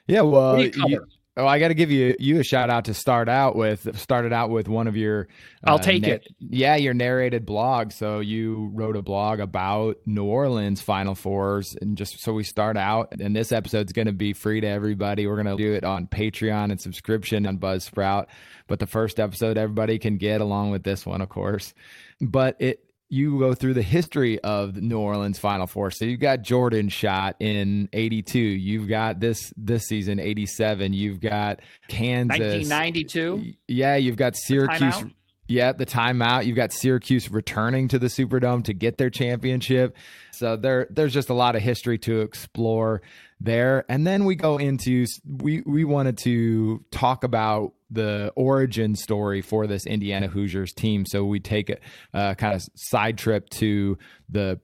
Yeah, 0.07 0.21
well, 0.21 0.61
you, 0.63 1.07
oh, 1.37 1.47
I 1.47 1.59
got 1.59 1.69
to 1.69 1.75
give 1.75 1.91
you 1.91 2.15
you 2.19 2.39
a 2.39 2.45
shout 2.45 2.69
out 2.69 2.85
to 2.87 2.95
start 2.95 3.29
out 3.29 3.57
with. 3.57 3.99
Started 3.99 4.33
out 4.33 4.51
with 4.51 4.69
one 4.69 4.87
of 4.87 4.97
your. 4.97 5.29
Uh, 5.67 5.71
I'll 5.71 5.79
take 5.79 6.03
na- 6.03 6.09
it. 6.09 6.29
Yeah, 6.39 6.77
your 6.77 6.93
narrated 6.93 7.47
blog. 7.47 7.93
So 7.93 8.21
you 8.21 8.71
wrote 8.75 8.97
a 8.97 9.03
blog 9.03 9.41
about 9.41 9.97
New 10.05 10.25
Orleans 10.25 10.83
Final 10.83 11.15
Fours, 11.15 11.77
and 11.81 11.97
just 11.97 12.21
so 12.21 12.35
we 12.35 12.45
start 12.45 12.77
out, 12.77 13.15
and 13.19 13.35
this 13.35 13.51
episode's 13.51 13.93
going 13.93 14.07
to 14.07 14.13
be 14.13 14.35
free 14.35 14.61
to 14.61 14.67
everybody. 14.67 15.27
We're 15.27 15.43
going 15.43 15.57
to 15.57 15.63
do 15.63 15.73
it 15.73 15.85
on 15.85 16.07
Patreon 16.07 16.71
and 16.71 16.81
subscription 16.81 17.47
on 17.47 17.59
Buzzsprout. 17.59 18.27
But 18.67 18.79
the 18.79 18.87
first 18.87 19.19
episode 19.19 19.57
everybody 19.59 19.99
can 19.99 20.19
get 20.19 20.41
along 20.41 20.71
with 20.71 20.85
this 20.85 21.07
one, 21.07 21.21
of 21.23 21.29
course. 21.31 21.73
But 22.21 22.57
it 22.61 22.84
you 23.09 23.39
go 23.39 23.55
through 23.55 23.75
the 23.75 23.83
history 23.83 24.41
of 24.41 24.75
the 24.75 24.81
New 24.81 24.99
Orleans 24.99 25.39
Final 25.39 25.67
Four. 25.67 25.91
So 25.91 26.05
you've 26.05 26.21
got 26.21 26.43
Jordan 26.43 26.89
shot 26.89 27.37
in 27.41 27.89
82. 27.93 28.39
You've 28.39 28.89
got 28.89 29.21
this 29.21 29.53
this 29.57 29.85
season 29.85 30.19
87. 30.19 30.93
You've 30.93 31.21
got 31.21 31.61
Kansas 31.89 32.39
1992. 32.39 33.55
Yeah, 33.69 33.97
you've 33.97 34.17
got 34.17 34.37
Syracuse 34.37 35.05
Yeah, 35.47 35.73
the 35.73 35.85
timeout. 35.85 36.47
You've 36.47 36.57
got 36.57 36.73
Syracuse 36.73 37.31
returning 37.31 37.89
to 37.89 37.99
the 37.99 38.07
Superdome 38.07 38.65
to 38.65 38.73
get 38.73 38.97
their 38.97 39.11
championship. 39.11 39.97
So 40.33 40.57
there, 40.57 40.87
there's 40.91 41.13
just 41.13 41.29
a 41.29 41.35
lot 41.35 41.55
of 41.55 41.63
history 41.63 41.99
to 41.99 42.23
explore 42.23 43.03
there. 43.41 43.85
And 43.89 44.07
then 44.07 44.25
we 44.25 44.37
go 44.37 44.57
into 44.57 45.07
we 45.27 45.63
we 45.67 45.85
wanted 45.85 46.19
to 46.19 46.83
talk 46.91 47.25
about 47.25 47.75
the 47.91 48.33
origin 48.35 48.97
story 48.97 49.43
for 49.43 49.67
this 49.67 49.87
Indiana 49.87 50.29
Hoosiers 50.29 50.73
team. 50.73 51.05
So 51.05 51.25
we 51.25 51.41
take 51.41 51.71
a, 52.15 52.35
kind 52.35 52.55
of 52.55 52.67
side 52.75 53.19
trip 53.19 53.49
to 53.51 53.99
the 54.29 54.61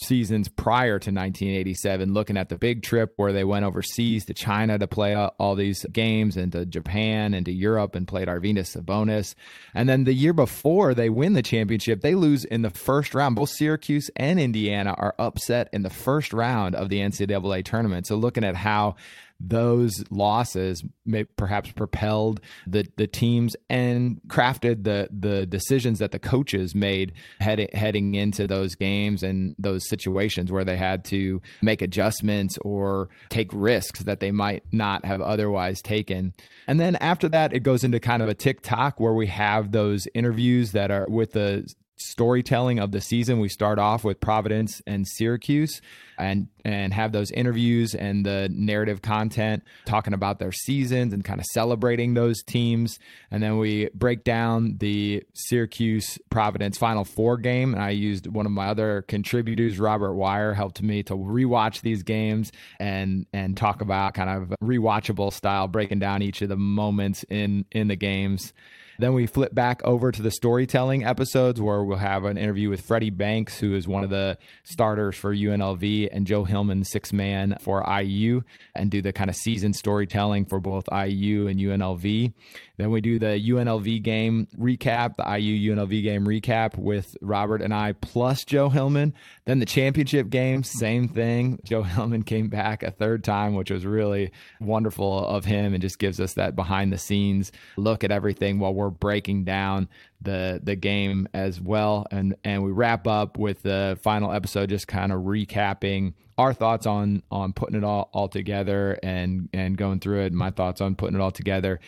seasons 0.00 0.48
prior 0.48 0.98
to 0.98 1.10
1987, 1.10 2.12
looking 2.14 2.36
at 2.36 2.48
the 2.48 2.56
big 2.56 2.82
trip 2.82 3.12
where 3.16 3.32
they 3.32 3.44
went 3.44 3.64
overseas 3.64 4.24
to 4.26 4.34
China 4.34 4.78
to 4.78 4.86
play 4.86 5.14
all 5.14 5.54
these 5.54 5.84
games 5.92 6.36
and 6.36 6.52
to 6.52 6.66
Japan 6.66 7.34
and 7.34 7.46
to 7.46 7.52
Europe 7.52 7.94
and 7.94 8.08
played 8.08 8.28
Arvydas 8.28 8.76
Sabonis. 8.76 9.34
And 9.74 9.88
then 9.88 10.04
the 10.04 10.14
year 10.14 10.32
before 10.32 10.94
they 10.94 11.10
win 11.10 11.34
the 11.34 11.42
championship, 11.42 12.00
they 12.00 12.14
lose 12.14 12.44
in 12.44 12.62
the 12.62 12.70
first 12.70 13.14
round. 13.14 13.36
Both 13.36 13.50
Syracuse 13.50 14.10
and 14.16 14.40
Indiana 14.40 14.94
are 14.96 15.14
upset 15.18 15.68
in 15.72 15.82
the 15.82 15.90
first 15.90 16.32
round 16.32 16.74
of 16.74 16.88
the 16.88 17.00
NCAA 17.00 17.64
tournament. 17.64 18.06
So 18.06 18.16
looking 18.16 18.44
at 18.44 18.56
how 18.56 18.96
those 19.40 20.04
losses 20.10 20.84
may 21.06 21.24
perhaps 21.24 21.72
propelled 21.72 22.40
the 22.66 22.86
the 22.96 23.06
teams 23.06 23.56
and 23.70 24.20
crafted 24.26 24.84
the 24.84 25.08
the 25.10 25.46
decisions 25.46 25.98
that 25.98 26.12
the 26.12 26.18
coaches 26.18 26.74
made 26.74 27.12
heading 27.40 27.68
heading 27.72 28.14
into 28.14 28.46
those 28.46 28.74
games 28.74 29.22
and 29.22 29.54
those 29.58 29.88
situations 29.88 30.52
where 30.52 30.64
they 30.64 30.76
had 30.76 31.04
to 31.04 31.40
make 31.62 31.80
adjustments 31.80 32.58
or 32.58 33.08
take 33.30 33.50
risks 33.52 34.00
that 34.00 34.20
they 34.20 34.30
might 34.30 34.62
not 34.72 35.04
have 35.04 35.22
otherwise 35.22 35.80
taken. 35.80 36.34
And 36.66 36.78
then 36.78 36.96
after 36.96 37.28
that 37.30 37.54
it 37.54 37.60
goes 37.60 37.82
into 37.82 37.98
kind 37.98 38.22
of 38.22 38.28
a 38.28 38.34
tick-tock 38.34 39.00
where 39.00 39.14
we 39.14 39.26
have 39.28 39.72
those 39.72 40.06
interviews 40.14 40.72
that 40.72 40.90
are 40.90 41.06
with 41.08 41.32
the 41.32 41.66
storytelling 42.00 42.78
of 42.78 42.92
the 42.92 43.00
season. 43.00 43.40
We 43.40 43.48
start 43.48 43.78
off 43.78 44.04
with 44.04 44.20
Providence 44.20 44.82
and 44.86 45.06
Syracuse 45.06 45.80
and 46.18 46.48
and 46.64 46.92
have 46.92 47.12
those 47.12 47.30
interviews 47.30 47.94
and 47.94 48.26
the 48.26 48.48
narrative 48.52 49.00
content 49.00 49.62
talking 49.86 50.12
about 50.12 50.38
their 50.38 50.52
seasons 50.52 51.14
and 51.14 51.24
kind 51.24 51.40
of 51.40 51.46
celebrating 51.46 52.12
those 52.14 52.42
teams. 52.42 52.98
And 53.30 53.42
then 53.42 53.56
we 53.56 53.88
break 53.94 54.24
down 54.24 54.76
the 54.78 55.22
Syracuse 55.32 56.18
Providence 56.28 56.76
Final 56.76 57.04
Four 57.04 57.38
game. 57.38 57.72
And 57.72 57.82
I 57.82 57.90
used 57.90 58.26
one 58.26 58.44
of 58.44 58.52
my 58.52 58.66
other 58.66 59.02
contributors, 59.02 59.78
Robert 59.78 60.14
Wire, 60.14 60.52
helped 60.52 60.82
me 60.82 61.02
to 61.04 61.14
rewatch 61.14 61.80
these 61.80 62.02
games 62.02 62.52
and 62.78 63.26
and 63.32 63.56
talk 63.56 63.80
about 63.80 64.14
kind 64.14 64.30
of 64.30 64.54
rewatchable 64.62 65.32
style, 65.32 65.68
breaking 65.68 65.98
down 65.98 66.22
each 66.22 66.42
of 66.42 66.48
the 66.48 66.56
moments 66.56 67.24
in 67.30 67.64
in 67.72 67.88
the 67.88 67.96
games. 67.96 68.52
Then 69.00 69.14
we 69.14 69.26
flip 69.26 69.54
back 69.54 69.80
over 69.82 70.12
to 70.12 70.20
the 70.20 70.30
storytelling 70.30 71.04
episodes 71.04 71.58
where 71.58 71.82
we'll 71.82 71.96
have 71.96 72.24
an 72.24 72.36
interview 72.36 72.68
with 72.68 72.82
Freddie 72.82 73.08
Banks, 73.08 73.58
who 73.58 73.74
is 73.74 73.88
one 73.88 74.04
of 74.04 74.10
the 74.10 74.36
starters 74.64 75.16
for 75.16 75.34
UNLV, 75.34 76.10
and 76.12 76.26
Joe 76.26 76.44
Hillman, 76.44 76.84
six 76.84 77.10
man 77.10 77.56
for 77.62 77.82
IU, 77.88 78.42
and 78.74 78.90
do 78.90 79.00
the 79.00 79.14
kind 79.14 79.30
of 79.30 79.36
season 79.36 79.72
storytelling 79.72 80.44
for 80.44 80.60
both 80.60 80.86
IU 80.92 81.46
and 81.46 81.58
UNLV. 81.58 82.34
Then 82.80 82.90
we 82.90 83.02
do 83.02 83.18
the 83.18 83.38
UNLV 83.38 84.02
game 84.02 84.48
recap, 84.58 85.16
the 85.16 85.38
IU 85.38 85.74
UNLV 85.74 86.02
game 86.02 86.26
recap 86.26 86.78
with 86.78 87.14
Robert 87.20 87.60
and 87.60 87.74
I 87.74 87.92
plus 87.92 88.44
Joe 88.44 88.70
Hillman. 88.70 89.12
Then 89.44 89.58
the 89.58 89.66
championship 89.66 90.30
game, 90.30 90.62
same 90.62 91.06
thing. 91.08 91.60
Joe 91.62 91.82
Hillman 91.82 92.22
came 92.22 92.48
back 92.48 92.82
a 92.82 92.90
third 92.90 93.22
time, 93.22 93.54
which 93.54 93.70
was 93.70 93.84
really 93.84 94.32
wonderful 94.60 95.26
of 95.26 95.44
him 95.44 95.74
and 95.74 95.82
just 95.82 95.98
gives 95.98 96.20
us 96.20 96.34
that 96.34 96.56
behind 96.56 96.90
the 96.90 96.96
scenes 96.98 97.52
look 97.76 98.02
at 98.02 98.10
everything 98.10 98.58
while 98.58 98.72
we're 98.72 98.89
breaking 98.90 99.44
down 99.44 99.88
the 100.20 100.60
the 100.62 100.76
game 100.76 101.28
as 101.34 101.60
well. 101.60 102.06
And 102.10 102.36
and 102.44 102.62
we 102.62 102.70
wrap 102.70 103.06
up 103.06 103.38
with 103.38 103.62
the 103.62 103.98
final 104.02 104.32
episode 104.32 104.68
just 104.68 104.88
kind 104.88 105.12
of 105.12 105.22
recapping 105.22 106.14
our 106.38 106.52
thoughts 106.52 106.86
on 106.86 107.22
on 107.30 107.52
putting 107.52 107.76
it 107.76 107.84
all 107.84 108.10
all 108.12 108.28
together 108.28 108.98
and 109.02 109.48
and 109.52 109.76
going 109.76 110.00
through 110.00 110.22
it, 110.22 110.32
my 110.32 110.50
thoughts 110.50 110.80
on 110.80 110.94
putting 110.94 111.16
it 111.16 111.22
all 111.22 111.30
together. 111.30 111.80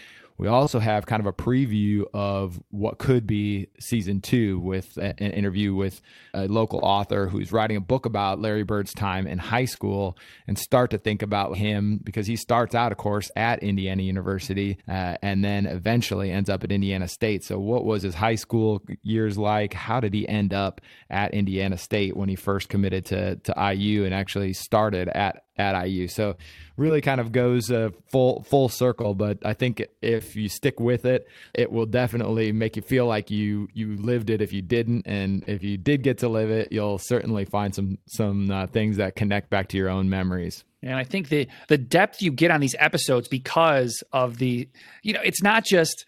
We 0.42 0.49
also 0.49 0.80
have 0.80 1.06
kind 1.06 1.20
of 1.20 1.26
a 1.26 1.32
preview 1.32 2.02
of 2.12 2.61
what 2.70 2.99
could 2.99 3.28
be 3.28 3.68
season 3.78 4.20
two 4.20 4.58
with 4.58 4.96
an 4.96 5.12
interview 5.18 5.72
with 5.72 6.02
a 6.34 6.49
local 6.49 6.80
author 6.82 7.28
who's 7.28 7.52
writing 7.52 7.76
a 7.76 7.80
book 7.80 8.06
about 8.06 8.40
Larry 8.40 8.64
Bird's 8.64 8.92
time 8.92 9.28
in 9.28 9.38
high 9.38 9.66
school 9.66 10.18
and 10.49 10.58
start 10.58 10.90
to 10.90 10.99
think 10.99 11.22
about 11.22 11.56
him 11.58 12.00
because 12.02 12.26
he 12.26 12.34
starts 12.34 12.75
out, 12.75 12.90
of 12.90 12.99
course, 12.99 13.30
at 13.37 13.62
Indiana 13.62 14.02
University 14.02 14.78
uh, 14.88 15.14
and 15.22 15.44
then 15.44 15.64
eventually 15.64 16.32
ends 16.32 16.50
up 16.50 16.64
at 16.64 16.72
Indiana 16.72 17.06
State. 17.06 17.44
So, 17.44 17.61
what 17.61 17.84
was 17.84 18.02
his 18.02 18.16
high 18.16 18.34
school 18.34 18.82
years 19.04 19.38
like? 19.38 19.72
How 19.72 20.00
did 20.00 20.12
he 20.12 20.28
end 20.28 20.52
up 20.52 20.80
at 21.08 21.32
Indiana 21.34 21.78
State 21.78 22.16
when 22.16 22.28
he 22.28 22.34
first 22.34 22.68
committed 22.68 23.06
to, 23.06 23.37
to 23.37 23.75
IU 23.76 24.04
and 24.04 24.12
actually 24.12 24.54
started 24.54 25.08
at 25.11 25.44
at 25.56 25.80
IU. 25.87 26.09
So 26.09 26.37
really 26.76 27.00
kind 27.00 27.21
of 27.21 27.32
goes 27.32 27.71
uh, 27.71 27.90
full 28.06 28.42
full 28.42 28.68
circle. 28.68 29.14
But 29.14 29.38
I 29.44 29.54
think 29.54 29.82
if 30.00 30.35
you 30.37 30.49
stick 30.49 30.80
with 30.80 31.04
it, 31.04 31.26
it 31.54 31.71
will 31.71 31.87
definitely 31.87 32.52
make 32.52 32.76
you 32.76 32.82
feel 32.82 33.06
like 33.06 33.30
you 33.30 33.68
you 33.73 33.97
lived 33.97 34.30
it. 34.30 34.40
If 34.40 34.52
you 34.52 34.62
didn't, 34.62 35.06
and 35.06 35.44
if 35.47 35.62
you 35.62 35.76
did 35.76 36.02
get 36.02 36.18
to 36.18 36.28
live 36.28 36.50
it, 36.50 36.73
you'll 36.73 36.99
certainly 36.99 37.44
find 37.44 37.75
some 37.75 37.99
some 38.06 38.50
uh, 38.50 38.66
things 38.66 38.97
that 38.97 39.16
connect 39.16 39.50
back 39.50 39.68
to 39.68 39.76
your 39.76 39.88
own 39.88 40.09
memories. 40.09 40.64
And 40.82 40.94
I 40.94 41.04
think 41.04 41.28
the 41.28 41.49
the 41.68 41.78
depth 41.78 42.23
you 42.23 42.32
get 42.32 42.50
on 42.50 42.61
these 42.61 42.75
episodes 42.78 43.28
because 43.28 44.02
of 44.12 44.38
the 44.38 44.68
you 45.02 45.12
know 45.12 45.21
it's 45.23 45.42
not 45.42 45.64
just 45.64 46.06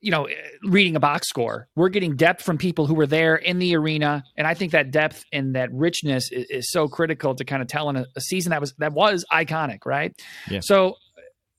you 0.00 0.10
know, 0.10 0.28
reading 0.62 0.94
a 0.96 1.00
box 1.00 1.28
score. 1.28 1.68
We're 1.74 1.88
getting 1.88 2.16
depth 2.16 2.42
from 2.42 2.58
people 2.58 2.86
who 2.86 2.94
were 2.94 3.06
there 3.06 3.36
in 3.36 3.58
the 3.58 3.76
arena, 3.76 4.24
and 4.36 4.46
I 4.46 4.54
think 4.54 4.72
that 4.72 4.90
depth 4.90 5.24
and 5.32 5.54
that 5.56 5.72
richness 5.72 6.30
is, 6.30 6.46
is 6.50 6.70
so 6.70 6.88
critical 6.88 7.34
to 7.34 7.44
kind 7.44 7.62
of 7.62 7.68
telling 7.68 7.96
a, 7.96 8.06
a, 8.14 8.20
season 8.20 8.50
that 8.50 8.60
was 8.60 8.74
that 8.78 8.92
was 8.92 9.24
iconic, 9.32 9.86
right? 9.86 10.12
Yeah. 10.50 10.60
So, 10.62 10.96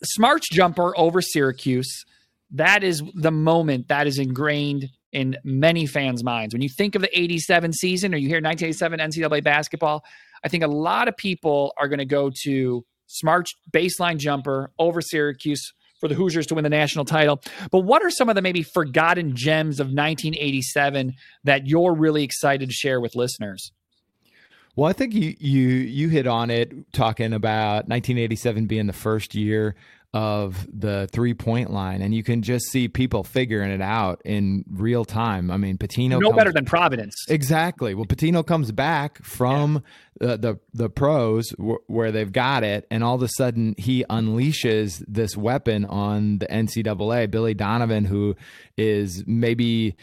Smart's 0.03 0.48
jumper 0.50 0.98
over 0.98 1.22
Syracuse. 1.22 2.06
That 2.51 2.84
is 2.84 3.03
the 3.15 3.32
moment 3.32 3.89
that 3.89 4.08
is 4.08 4.20
ingrained 4.20 4.88
in 5.12 5.38
many 5.44 5.86
fans' 5.86 6.24
minds. 6.24 6.53
When 6.53 6.62
you 6.62 6.70
think 6.70 6.96
of 6.96 7.01
the 7.01 7.20
87 7.20 7.74
season 7.74 8.13
or 8.13 8.17
you 8.17 8.27
hear 8.27 8.41
1987 8.41 9.00
NCAA 9.00 9.44
basketball, 9.44 10.06
I 10.44 10.48
think 10.48 10.63
a 10.63 10.67
lot 10.67 11.08
of 11.08 11.17
people 11.17 11.74
are 11.77 11.88
going 11.88 12.00
to 12.00 12.06
go 12.06 12.32
to 12.44 12.86
Smart's 13.08 13.51
baseline 13.72 14.17
jumper 14.17 14.72
over 14.77 15.01
Syracuse 15.01 15.74
for 16.00 16.08
the 16.08 16.16
Hoosiers 16.16 16.48
to 16.48 16.56
win 16.56 16.63
the 16.63 16.70
national 16.70 17.06
title. 17.06 17.42
But 17.72 17.80
what 17.80 18.04
are 18.04 18.10
some 18.10 18.30
of 18.30 18.36
the 18.36 18.42
maybe 18.42 18.63
forgotten 18.63 19.36
gems 19.36 19.80
of 19.80 19.88
1987 19.88 21.13
that 21.44 21.68
you're 21.68 21.94
really 21.94 22.24
excited 22.24 22.70
to 22.70 22.74
share 22.74 23.00
with 23.00 23.16
listeners? 23.16 23.72
Well, 24.75 24.88
I 24.88 24.94
think 24.94 25.16
you 25.16 25.36
you 25.39 25.68
you 25.68 26.10
hit 26.10 26.27
on 26.27 26.51
it 26.51 26.94
talking 26.94 27.34
about 27.34 27.88
1987 27.88 28.68
being 28.68 28.86
the 28.86 28.94
first 28.94 29.34
year 29.34 29.75
of 30.14 30.66
the 30.72 31.08
three 31.12 31.34
point 31.34 31.72
line, 31.72 32.02
and 32.02 32.14
you 32.14 32.24
can 32.24 32.42
just 32.42 32.66
see 32.68 32.88
people 32.88 33.24
figuring 33.24 33.72
it 33.72 33.82
out 33.82 34.22
in 34.24 34.64
real 34.70 35.06
time. 35.06 35.52
I 35.52 35.58
mean, 35.58 35.78
Pitino 35.78 36.20
no 36.20 36.30
comes, 36.30 36.36
better 36.36 36.52
than 36.54 36.66
Providence. 36.66 37.16
Exactly. 37.30 37.94
Well, 37.94 38.06
Pitino 38.06 38.46
comes 38.46 38.72
back 38.72 39.24
from 39.24 39.84
yeah. 40.20 40.28
the, 40.28 40.38
the, 40.38 40.60
the 40.74 40.90
pros 40.90 41.50
w- 41.50 41.80
where 41.88 42.12
they've 42.12 42.32
got 42.32 42.64
it, 42.64 42.88
and 42.90 43.04
all 43.04 43.16
of 43.16 43.22
a 43.22 43.28
sudden 43.28 43.76
he 43.78 44.06
unleashes 44.10 45.04
this 45.08 45.36
weapon 45.36 45.86
on 45.86 46.40
the 46.40 46.48
NCAA. 46.48 47.30
Billy 47.30 47.54
Donovan, 47.54 48.06
who 48.06 48.36
is 48.78 49.24
maybe 49.28 49.96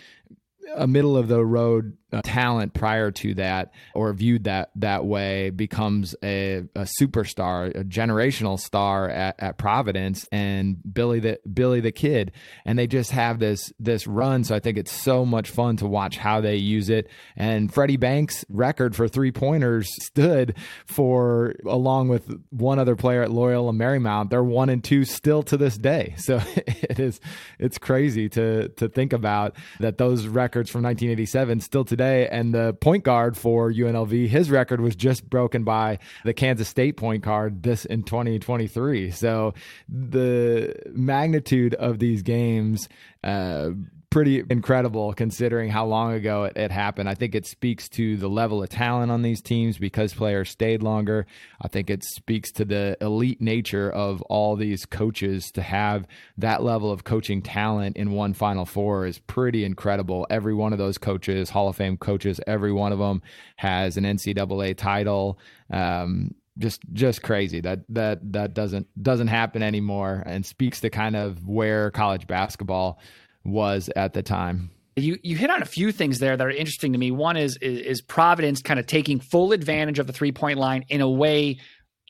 a 0.77 0.87
middle 0.87 1.17
of 1.17 1.29
the 1.29 1.45
road 1.45 1.97
Uh, 2.15 2.21
talent 2.23 2.75
prior 2.75 3.11
to 3.11 3.35
that 3.35 3.73
or 3.93 4.13
viewed 4.13 4.45
that 4.45 4.71
that 4.77 5.05
way 5.05 5.51
becomes 5.51 6.15
a, 6.23 6.59
a 6.77 6.87
superstar, 7.01 7.75
a 7.75 7.83
generational 7.83 8.59
star 8.59 9.09
at, 9.09 9.35
at, 9.41 9.59
Providence 9.59 10.27
and 10.31 10.77
Billy 10.93 11.19
the 11.19 11.41
Billy 11.53 11.81
the 11.81 11.91
Kid, 11.91 12.31
and 12.65 12.79
they 12.79 12.87
just 12.87 13.11
have 13.11 13.41
this 13.41 13.73
this 13.81 14.07
run. 14.07 14.45
So 14.45 14.55
I 14.55 14.61
think 14.61 14.79
it's 14.79 14.93
so 14.93 15.25
much 15.25 15.51
fun 15.51 15.77
to 15.79 15.89
watch 15.89 16.17
how 16.17 16.41
they 16.41 16.57
use 16.57 16.89
it. 16.89 17.09
And 17.37 17.73
Freddie 17.73 17.97
Banks' 17.97 18.45
record 18.49 18.95
for 18.95 19.09
three 19.09 19.33
pointers 19.33 19.89
stood 20.05 20.57
for 20.87 21.55
along 21.67 22.09
with 22.09 22.31
one 22.51 22.79
other 22.79 22.95
player 22.95 23.23
at 23.23 23.33
Loyola 23.33 23.73
Marymount. 23.73 24.31
They're 24.31 24.45
one 24.45 24.69
and 24.69 24.85
two 24.85 25.05
still 25.05 25.43
to 25.45 25.57
this 25.57 25.77
day. 25.77 26.15
So 26.25 26.41
it 26.57 26.99
is 26.99 27.21
it's 27.59 27.77
crazy 27.77 28.31
to 28.31 28.69
to 28.71 28.89
think 28.89 29.13
about 29.13 29.57
that 29.81 29.99
those 29.99 30.27
records 30.27 30.71
from 30.71 30.83
1987 30.85 31.61
still 31.61 31.85
today 31.85 32.04
And 32.05 32.55
the 32.55 32.75
point 32.75 33.05
guard 33.05 33.37
for 33.37 33.71
UNLV, 33.71 34.29
his 34.29 34.51
record 34.51 34.81
was 34.81 34.97
just 34.97 35.29
broken 35.29 35.65
by 35.65 35.99
the 36.25 36.35
Kansas 36.35 36.69
State 36.69 36.97
point 36.97 37.25
guard 37.25 37.63
this 37.63 37.85
in 37.85 38.03
2023. 38.03 39.11
So 39.11 39.55
the 39.89 40.75
magnitude 40.91 41.75
of 41.75 41.99
these 41.99 42.23
games 42.23 42.89
uh, 43.23 43.71
pretty 44.15 44.45
incredible 44.49 45.13
considering 45.13 45.69
how 45.69 45.85
long 45.85 46.13
ago 46.13 46.45
it, 46.45 46.57
it, 46.57 46.71
happened. 46.71 47.09
I 47.09 47.17
think 47.17 47.35
it 47.35 47.45
speaks 47.45 47.89
to 47.89 48.17
the 48.17 48.29
level 48.29 48.63
of 48.63 48.69
talent 48.69 49.11
on 49.11 49.23
these 49.23 49.43
teams 49.43 49.77
because 49.77 50.15
players 50.15 50.51
stayed 50.51 50.85
longer. 50.85 51.27
I 51.61 51.67
think 51.67 51.91
it 51.91 52.05
speaks 52.05 52.53
to 52.53 52.65
the 52.65 52.97
elite 53.01 53.41
nature 53.41 53.91
of 53.91 54.23
all 54.23 54.55
these 54.55 54.87
coaches 54.87 55.51
to 55.55 55.63
have 55.63 56.07
that 56.39 56.63
level 56.63 56.93
of 56.93 57.03
coaching 57.03 57.43
talent 57.43 57.97
in 57.97 58.13
one 58.13 58.35
Final 58.35 58.65
Four 58.65 59.05
is 59.07 59.19
pretty 59.19 59.65
incredible. 59.65 60.29
Every 60.31 60.55
one 60.55 60.73
of 60.73 60.79
those 60.79 60.97
coaches, 60.97 61.51
Hall 61.51 61.69
of 61.69 61.75
Fame 61.75 61.97
coaches, 61.97 62.39
every 62.47 62.73
one 62.73 62.93
of 62.93 63.01
them 63.01 63.21
has 63.57 63.97
an 63.97 64.05
NCAA 64.05 64.77
title. 64.77 65.41
Um, 65.73 66.37
just 66.57 66.83
just 66.93 67.21
crazy 67.21 67.61
that 67.63 67.81
that 67.89 68.21
that 68.33 68.55
doesn't 68.55 68.87
doesn't 69.03 69.27
happen 69.27 69.61
anymore 69.61 70.23
and 70.25 70.47
speaks 70.47 70.81
to 70.83 70.89
kind 70.89 71.17
of 71.17 71.45
where 71.49 71.91
college 71.91 72.29
basketball 72.29 73.01
was 73.45 73.91
at 73.97 74.13
the 74.13 74.23
time 74.23 74.71
you 74.97 75.19
you 75.23 75.37
hit 75.37 75.51
on 75.51 75.63
a 75.63 75.67
few 75.67 75.93
things 75.93 76.19
there 76.19 76.37
that 76.37 76.47
are 76.47 76.51
interesting 76.51 76.93
to 76.93 76.99
me 76.99 77.11
one 77.11 77.37
is 77.37 77.57
is, 77.59 77.81
is 77.81 78.01
providence 78.03 78.63
kind 78.63 78.79
of 78.79 78.87
taking 78.87 79.21
full 79.21 79.53
advantage 79.53 79.99
of 79.99 80.07
the 80.07 80.13
three 80.13 80.33
point 80.33 80.59
line 80.59 80.85
in 80.89 81.01
a 81.01 81.11
way 81.11 81.59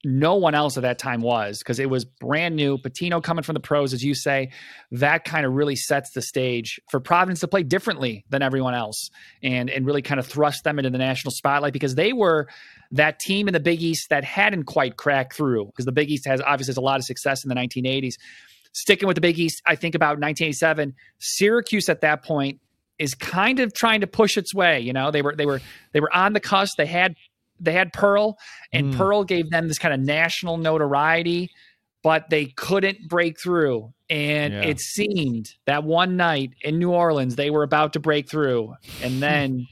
no 0.04 0.36
one 0.36 0.54
else 0.54 0.76
at 0.76 0.82
that 0.82 0.98
time 0.98 1.22
was 1.22 1.58
because 1.58 1.78
it 1.78 1.88
was 1.88 2.04
brand 2.04 2.54
new. 2.54 2.78
Pitino 2.78 3.22
coming 3.22 3.42
from 3.42 3.54
the 3.54 3.60
pros, 3.60 3.94
as 3.94 4.02
you 4.02 4.14
say, 4.14 4.50
that 4.92 5.24
kind 5.24 5.46
of 5.46 5.52
really 5.52 5.76
sets 5.76 6.10
the 6.10 6.22
stage 6.22 6.78
for 6.90 7.00
Providence 7.00 7.40
to 7.40 7.48
play 7.48 7.62
differently 7.62 8.24
than 8.28 8.42
everyone 8.42 8.74
else 8.74 9.10
and 9.42 9.70
and 9.70 9.86
really 9.86 10.02
kind 10.02 10.20
of 10.20 10.26
thrust 10.26 10.64
them 10.64 10.78
into 10.78 10.90
the 10.90 10.98
national 10.98 11.32
spotlight 11.32 11.72
because 11.72 11.94
they 11.94 12.12
were 12.12 12.48
that 12.92 13.18
team 13.18 13.48
in 13.48 13.54
the 13.54 13.60
Big 13.60 13.82
East 13.82 14.10
that 14.10 14.24
hadn't 14.24 14.64
quite 14.64 14.96
cracked 14.96 15.34
through 15.34 15.66
because 15.66 15.86
the 15.86 15.92
Big 15.92 16.10
East 16.10 16.26
has 16.26 16.40
obviously 16.40 16.72
has 16.72 16.76
a 16.76 16.82
lot 16.82 16.98
of 16.98 17.04
success 17.04 17.44
in 17.44 17.48
the 17.48 17.54
1980s. 17.54 18.14
Sticking 18.74 19.06
with 19.06 19.14
the 19.14 19.20
Big 19.20 19.38
East, 19.38 19.62
I 19.66 19.76
think 19.76 19.94
about 19.94 20.18
1987, 20.18 20.94
Syracuse 21.18 21.88
at 21.88 22.00
that 22.00 22.24
point 22.24 22.60
is 22.98 23.14
kind 23.14 23.60
of 23.60 23.72
trying 23.72 24.00
to 24.00 24.06
push 24.06 24.36
its 24.36 24.54
way. 24.54 24.80
You 24.80 24.92
know, 24.92 25.10
they 25.10 25.22
were 25.22 25.34
they 25.34 25.46
were 25.46 25.60
they 25.92 26.00
were 26.00 26.14
on 26.14 26.32
the 26.32 26.40
cusp. 26.40 26.76
They 26.76 26.86
had 26.86 27.14
they 27.60 27.72
had 27.72 27.92
Pearl, 27.92 28.36
and 28.72 28.92
mm. 28.92 28.96
Pearl 28.96 29.24
gave 29.24 29.50
them 29.50 29.68
this 29.68 29.78
kind 29.78 29.94
of 29.94 30.00
national 30.00 30.56
notoriety, 30.56 31.50
but 32.02 32.30
they 32.30 32.46
couldn't 32.46 33.08
break 33.08 33.40
through. 33.40 33.92
And 34.10 34.52
yeah. 34.52 34.62
it 34.62 34.80
seemed 34.80 35.54
that 35.66 35.84
one 35.84 36.16
night 36.16 36.50
in 36.60 36.78
New 36.78 36.90
Orleans 36.90 37.36
they 37.36 37.50
were 37.50 37.62
about 37.62 37.94
to 37.94 38.00
break 38.00 38.28
through, 38.28 38.74
and 39.02 39.22
then 39.22 39.66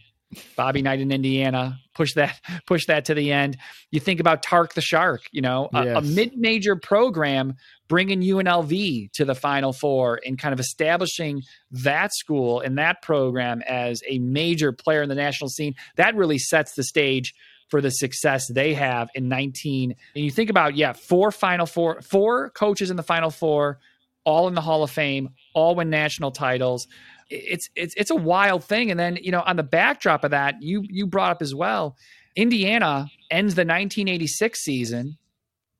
Bobby 0.56 0.82
Knight 0.82 1.00
in 1.00 1.10
Indiana 1.10 1.78
push 1.94 2.14
that 2.14 2.40
push 2.66 2.86
that 2.86 3.04
to 3.06 3.14
the 3.14 3.32
end. 3.32 3.58
You 3.90 4.00
think 4.00 4.20
about 4.20 4.42
Tark 4.42 4.74
the 4.74 4.80
Shark, 4.80 5.22
you 5.32 5.40
know, 5.40 5.68
a, 5.72 5.84
yes. 5.84 5.96
a 5.96 6.00
mid-major 6.00 6.76
program 6.76 7.54
bringing 7.88 8.22
UNLV 8.22 9.12
to 9.12 9.24
the 9.24 9.34
Final 9.34 9.72
Four 9.72 10.20
and 10.24 10.38
kind 10.38 10.52
of 10.52 10.60
establishing 10.60 11.42
that 11.70 12.14
school 12.14 12.60
and 12.60 12.78
that 12.78 13.02
program 13.02 13.62
as 13.66 14.02
a 14.08 14.18
major 14.18 14.72
player 14.72 15.02
in 15.02 15.08
the 15.08 15.14
national 15.14 15.50
scene. 15.50 15.74
That 15.96 16.14
really 16.14 16.38
sets 16.38 16.74
the 16.74 16.84
stage 16.84 17.34
for 17.68 17.80
the 17.80 17.90
success 17.90 18.46
they 18.52 18.74
have 18.74 19.08
in 19.14 19.28
19. 19.28 19.94
And 20.14 20.24
you 20.24 20.30
think 20.30 20.50
about, 20.50 20.76
yeah, 20.76 20.92
four 20.92 21.32
Final 21.32 21.66
Four, 21.66 22.02
four 22.02 22.50
coaches 22.50 22.90
in 22.90 22.96
the 22.96 23.02
Final 23.02 23.30
Four, 23.30 23.78
all 24.24 24.48
in 24.48 24.54
the 24.54 24.60
Hall 24.60 24.82
of 24.82 24.90
Fame, 24.90 25.30
all 25.54 25.74
win 25.74 25.90
national 25.90 26.30
titles. 26.30 26.86
It's 27.30 27.68
it's 27.74 27.94
it's 27.96 28.10
a 28.10 28.16
wild 28.16 28.64
thing. 28.64 28.90
And 28.90 28.98
then 28.98 29.18
you 29.20 29.30
know, 29.30 29.42
on 29.42 29.56
the 29.56 29.62
backdrop 29.62 30.24
of 30.24 30.30
that, 30.30 30.62
you 30.62 30.84
you 30.88 31.06
brought 31.06 31.30
up 31.30 31.42
as 31.42 31.54
well, 31.54 31.96
Indiana 32.36 33.08
ends 33.30 33.54
the 33.54 33.62
1986 33.62 34.60
season 34.60 35.16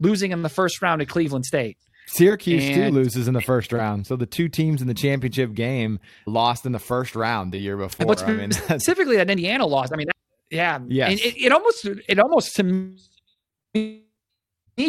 losing 0.01 0.33
in 0.33 0.43
the 0.43 0.49
first 0.49 0.83
round 0.83 1.01
at 1.03 1.09
Cleveland 1.09 1.45
State. 1.45 1.79
Syracuse 2.07 2.65
and, 2.65 2.75
too 2.75 2.91
loses 2.91 3.29
in 3.29 3.35
the 3.35 3.41
first 3.41 3.73
round. 3.73 4.07
So 4.07 4.17
the 4.17 4.27
two 4.27 4.49
teams 4.49 4.83
in 4.83 4.89
the 4.89 4.95
championship 4.95 5.55
game 5.55 6.01
lost 6.27 6.67
in 6.67 6.73
the 6.73 6.79
first 6.79 7.15
round 7.15 7.53
the 7.53 7.59
year 7.59 7.77
before. 7.77 8.17
I 8.25 8.33
mean, 8.33 8.51
specifically 8.53 9.17
that 9.17 9.31
Indiana 9.31 9.67
lost. 9.67 9.93
I 9.93 9.97
mean, 9.97 10.09
yeah. 10.51 10.81
yeah. 10.89 11.11
It, 11.11 11.37
it 11.37 11.53
almost 11.53 11.87
it 11.87 12.19
almost 12.19 12.57
to 12.57 12.65
me 12.65 14.03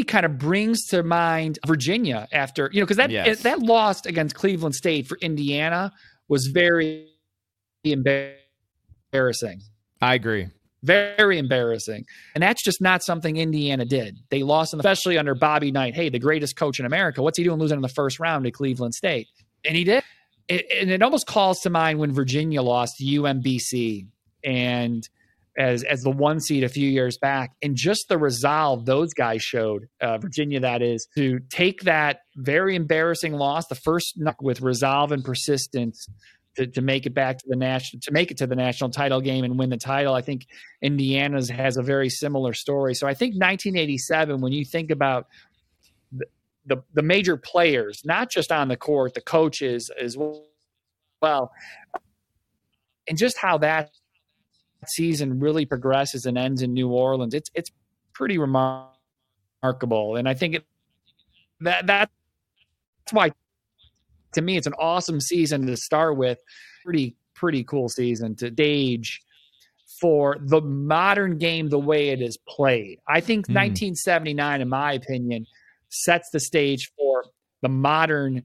kind 0.08 0.26
of 0.26 0.38
brings 0.38 0.86
to 0.88 1.04
mind 1.04 1.60
Virginia 1.66 2.28
after 2.32 2.70
you 2.72 2.80
know 2.80 2.86
because 2.86 2.98
that 2.98 3.12
yes. 3.12 3.42
that 3.44 3.60
loss 3.60 4.06
against 4.06 4.36
Cleveland 4.36 4.76
State 4.76 5.08
for 5.08 5.18
Indiana 5.22 5.92
was 6.28 6.48
very 6.48 7.08
embarrassing. 7.84 9.62
I 10.02 10.16
agree. 10.16 10.48
Very 10.82 11.38
embarrassing. 11.38 12.06
And 12.36 12.42
that's 12.42 12.62
just 12.62 12.82
not 12.82 13.04
something 13.04 13.38
Indiana 13.38 13.86
did. 13.86 14.18
They 14.30 14.44
lost, 14.44 14.74
especially 14.74 15.18
under 15.18 15.34
Bobby 15.34 15.72
Knight. 15.72 15.96
Hey, 15.96 16.10
the 16.10 16.20
greatest 16.20 16.58
coach 16.58 16.80
in 16.80 16.86
America. 16.86 17.22
What's 17.22 17.38
he 17.38 17.44
doing 17.46 17.60
losing 17.60 17.78
in 17.78 17.82
the 17.82 17.88
first 17.88 18.20
round 18.20 18.44
to 18.44 18.52
Cleveland 18.52 18.94
State? 18.94 19.28
And 19.64 19.78
he 19.78 19.86
did. 19.86 20.04
It, 20.50 20.66
and 20.82 20.92
it 20.92 21.02
almost 21.02 21.26
calls 21.26 21.62
to 21.62 21.70
mind 21.70 22.00
when 22.00 22.12
Virginia 22.12 22.62
lost 22.62 22.98
to 22.98 23.06
UMBC. 23.06 24.08
And– 24.44 25.08
as 25.58 25.84
as 25.84 26.02
the 26.02 26.10
one 26.10 26.40
seed 26.40 26.64
a 26.64 26.70
few 26.70 26.90
years 26.90 27.18
back, 27.18 27.52
and 27.62 27.76
just 27.76 28.08
the 28.10 28.18
resolve 28.18 28.86
those 28.86 29.14
guys 29.14 29.42
showed, 29.42 29.88
uh, 30.02 30.18
Virginia 30.18 30.60
that 30.60 30.82
is, 30.82 31.08
to 31.16 31.40
take 31.50 31.82
that 31.82 32.20
very 32.36 32.76
embarrassing 32.76 33.34
loss, 33.34 33.68
the 33.68 33.76
first 33.76 34.20
with 34.42 34.62
resolve 34.62 35.12
and 35.12 35.24
persistence. 35.24 36.08
To, 36.58 36.68
to 36.68 36.84
make 36.84 37.08
it 37.08 37.16
back 37.16 37.40
to 37.40 37.46
the 37.48 37.56
national 37.56 38.02
to 38.02 38.12
make 38.12 38.30
it 38.30 38.38
to 38.38 38.46
the 38.46 38.56
national 38.56 38.92
title 38.92 39.22
game 39.22 39.44
and 39.44 39.58
win 39.58 39.72
the 39.72 39.78
title. 39.78 40.14
I 40.14 40.22
think 40.22 40.46
Indiana's 40.84 41.50
has 41.50 41.78
a 41.78 41.82
very 41.82 42.10
similar 42.10 42.54
story. 42.54 42.94
So 42.94 43.08
I 43.08 43.16
think 43.16 43.34
1987, 43.34 44.40
when 44.40 44.54
you 44.54 44.64
think 44.64 44.92
about 44.92 45.26
the, 46.12 46.28
the, 46.68 46.84
the 46.94 47.02
major 47.02 47.38
players, 47.38 48.04
not 48.06 48.30
just 48.30 48.52
on 48.52 48.68
the 48.68 48.78
court, 48.78 49.16
the 49.16 49.22
coaches 49.22 49.90
as 50.00 50.16
well, 50.16 51.52
and 53.08 53.18
just 53.18 53.40
how 53.40 53.58
that 53.58 53.90
season 54.90 55.40
really 55.40 55.66
progresses 55.66 56.26
and 56.26 56.38
ends 56.38 56.62
in 56.62 56.74
New 56.74 56.90
Orleans, 56.90 57.34
it's 57.34 57.50
it's 57.54 57.72
pretty 58.14 58.38
remarkable. 58.38 60.16
And 60.16 60.28
I 60.28 60.34
think 60.34 60.56
it, 60.56 60.66
that 61.62 61.88
that's 61.88 62.12
why 63.12 63.32
to 64.34 64.42
me 64.42 64.58
it's 64.58 64.68
an 64.68 64.74
awesome 64.80 65.20
season 65.20 65.66
to 65.68 65.78
start 65.78 66.18
with. 66.18 66.40
Pretty 66.84 67.16
pretty 67.36 67.64
cool 67.64 67.90
season 67.90 68.36
to 68.38 68.52
stage 68.52 69.22
for 70.00 70.38
the 70.42 70.62
modern 70.62 71.38
game 71.38 71.70
the 71.70 71.80
way 71.80 72.10
it 72.10 72.22
is 72.22 72.38
played. 72.48 73.00
I 73.08 73.22
think 73.22 73.48
mm. 73.48 73.56
1979, 73.56 74.62
in 74.62 74.70
my 74.70 74.94
opinion, 74.94 75.46
sets 75.90 76.30
the 76.32 76.40
stage 76.40 76.92
for 76.98 77.26
the 77.62 77.70
modern, 77.70 78.44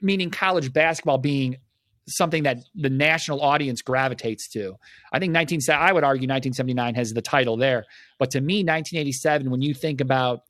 meaning 0.00 0.30
college 0.30 0.72
basketball 0.72 1.18
being 1.18 1.56
something 2.06 2.42
that 2.42 2.58
the 2.74 2.90
national 2.90 3.40
audience 3.40 3.82
gravitates 3.82 4.48
to. 4.48 4.76
I 5.12 5.18
think 5.18 5.32
19 5.32 5.60
I 5.70 5.92
would 5.92 6.04
argue 6.04 6.28
1979 6.28 6.94
has 6.94 7.12
the 7.12 7.22
title 7.22 7.56
there, 7.56 7.84
but 8.18 8.30
to 8.32 8.40
me 8.40 8.56
1987 8.56 9.50
when 9.50 9.62
you 9.62 9.74
think 9.74 10.00
about 10.00 10.42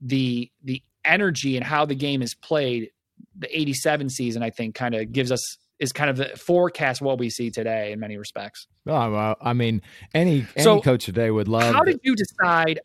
the 0.00 0.50
the 0.62 0.82
energy 1.04 1.56
and 1.56 1.64
how 1.64 1.84
the 1.84 1.94
game 1.94 2.22
is 2.22 2.34
played, 2.34 2.90
the 3.36 3.58
87 3.58 4.10
season 4.10 4.42
I 4.42 4.50
think 4.50 4.74
kind 4.74 4.94
of 4.94 5.12
gives 5.12 5.32
us 5.32 5.58
is 5.80 5.92
kind 5.92 6.10
of 6.10 6.16
the 6.16 6.36
forecast 6.36 7.00
what 7.00 7.18
we 7.18 7.30
see 7.30 7.50
today 7.50 7.92
in 7.92 7.98
many 7.98 8.18
respects. 8.18 8.66
Oh, 8.86 9.10
well, 9.10 9.36
I 9.40 9.54
mean, 9.54 9.82
any 10.14 10.46
any 10.54 10.62
so 10.62 10.80
coach 10.80 11.06
today 11.06 11.30
would 11.30 11.48
love. 11.48 11.74
How 11.74 11.82
did 11.82 12.00
you 12.02 12.14
decide 12.14 12.80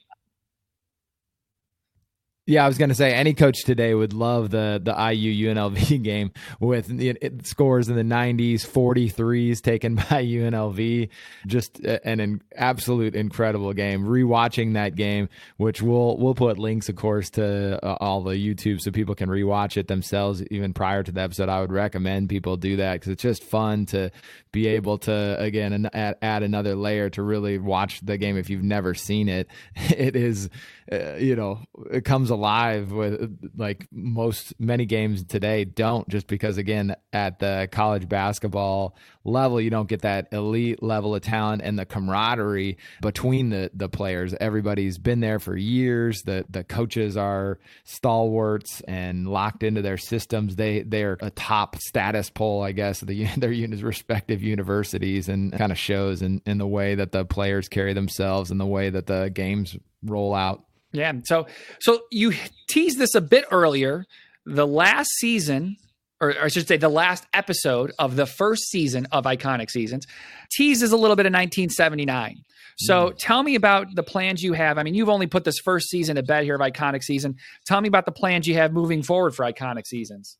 yeah, 2.47 2.63
I 2.63 2.67
was 2.67 2.77
going 2.77 2.89
to 2.89 2.95
say 2.95 3.11
any 3.11 3.33
coach 3.33 3.63
today 3.63 3.95
would 3.95 4.13
love 4.13 4.51
the 4.51 4.79
the 4.83 4.91
IU 4.91 5.49
UNLV 5.49 6.01
game 6.03 6.31
with 6.59 6.91
it, 6.91 7.17
it 7.21 7.47
scores 7.47 7.89
in 7.89 7.95
the 7.95 8.03
90s, 8.03 8.67
43s 8.67 9.61
taken 9.61 9.95
by 9.95 10.23
UNLV. 10.23 11.09
Just 11.47 11.79
an, 11.79 12.19
an 12.19 12.41
absolute 12.55 13.15
incredible 13.15 13.73
game. 13.73 14.05
Rewatching 14.05 14.73
that 14.73 14.95
game, 14.95 15.27
which 15.57 15.81
we'll 15.81 16.17
we'll 16.17 16.35
put 16.35 16.59
links, 16.59 16.87
of 16.87 16.95
course, 16.95 17.31
to 17.31 17.83
uh, 17.83 17.97
all 17.99 18.21
the 18.21 18.35
YouTube 18.35 18.79
so 18.79 18.91
people 18.91 19.15
can 19.15 19.29
rewatch 19.29 19.75
it 19.75 19.87
themselves. 19.87 20.43
Even 20.51 20.71
prior 20.71 21.01
to 21.01 21.11
the 21.11 21.21
episode, 21.21 21.49
I 21.49 21.61
would 21.61 21.71
recommend 21.71 22.29
people 22.29 22.57
do 22.57 22.77
that 22.77 22.93
because 22.93 23.11
it's 23.11 23.23
just 23.23 23.43
fun 23.43 23.87
to 23.87 24.11
be 24.51 24.67
able 24.67 24.99
to 24.99 25.35
again 25.39 25.89
add, 25.93 26.17
add 26.21 26.43
another 26.43 26.75
layer 26.75 27.09
to 27.09 27.23
really 27.23 27.57
watch 27.57 28.01
the 28.01 28.17
game 28.17 28.37
if 28.37 28.51
you've 28.51 28.63
never 28.63 28.93
seen 28.93 29.29
it. 29.29 29.47
It 29.95 30.15
is, 30.15 30.49
uh, 30.91 31.15
you 31.15 31.35
know, 31.35 31.61
it 31.89 32.03
comes 32.03 32.29
alive 32.35 32.91
with 32.91 33.51
like 33.55 33.87
most 33.91 34.53
many 34.59 34.85
games 34.85 35.23
today 35.23 35.65
don't 35.65 36.07
just 36.09 36.27
because 36.27 36.57
again 36.57 36.95
at 37.11 37.39
the 37.39 37.67
college 37.71 38.07
basketball 38.07 38.95
level 39.23 39.59
you 39.59 39.69
don't 39.69 39.89
get 39.89 40.01
that 40.01 40.27
elite 40.31 40.83
level 40.83 41.15
of 41.15 41.21
talent 41.21 41.61
and 41.63 41.79
the 41.79 41.85
camaraderie 41.85 42.77
between 43.01 43.49
the 43.49 43.71
the 43.73 43.89
players. 43.89 44.33
Everybody's 44.39 44.97
been 44.97 45.19
there 45.19 45.39
for 45.39 45.55
years. 45.55 46.21
The 46.23 46.45
the 46.49 46.63
coaches 46.63 47.17
are 47.17 47.59
stalwarts 47.83 48.81
and 48.81 49.27
locked 49.27 49.63
into 49.63 49.81
their 49.81 49.97
systems. 49.97 50.55
They 50.55 50.81
they're 50.81 51.17
a 51.21 51.31
top 51.31 51.77
status 51.77 52.29
poll 52.29 52.61
I 52.61 52.71
guess 52.71 52.99
the 52.99 53.25
their 53.37 53.51
respective 53.51 54.43
universities 54.43 55.29
and 55.29 55.53
kind 55.53 55.71
of 55.71 55.77
shows 55.77 56.21
in 56.21 56.41
in 56.45 56.57
the 56.57 56.67
way 56.67 56.95
that 56.95 57.11
the 57.11 57.25
players 57.25 57.67
carry 57.67 57.93
themselves 57.93 58.51
and 58.51 58.59
the 58.59 58.65
way 58.65 58.89
that 58.89 59.07
the 59.07 59.31
games 59.33 59.77
roll 60.03 60.33
out 60.33 60.63
yeah. 60.95 61.13
So 61.25 61.47
so 61.79 62.01
you 62.11 62.33
teased 62.69 62.97
this 62.97 63.15
a 63.15 63.21
bit 63.21 63.45
earlier. 63.51 64.05
The 64.45 64.67
last 64.67 65.09
season 65.17 65.77
or, 66.21 66.29
or 66.29 66.45
I 66.45 66.47
should 66.47 66.67
say, 66.67 66.77
the 66.77 66.89
last 66.89 67.25
episode 67.33 67.91
of 67.99 68.15
the 68.15 68.25
first 68.25 68.69
season 68.69 69.07
of 69.11 69.25
Iconic 69.25 69.69
Seasons 69.69 70.05
teases 70.51 70.91
a 70.91 70.97
little 70.97 71.15
bit 71.15 71.25
of 71.25 71.31
1979. 71.31 72.37
So 72.77 73.09
mm. 73.09 73.17
tell 73.17 73.43
me 73.43 73.55
about 73.55 73.87
the 73.95 74.03
plans 74.03 74.43
you 74.43 74.53
have. 74.53 74.77
I 74.77 74.83
mean, 74.83 74.95
you've 74.95 75.09
only 75.09 75.27
put 75.27 75.43
this 75.43 75.59
first 75.63 75.89
season 75.89 76.15
to 76.15 76.23
bed 76.23 76.43
here 76.43 76.55
of 76.55 76.61
Iconic 76.61 77.03
Season. 77.03 77.35
Tell 77.65 77.81
me 77.81 77.87
about 77.87 78.05
the 78.05 78.11
plans 78.11 78.47
you 78.47 78.55
have 78.55 78.73
moving 78.73 79.01
forward 79.01 79.35
for 79.35 79.45
Iconic 79.45 79.85
Seasons. 79.85 80.37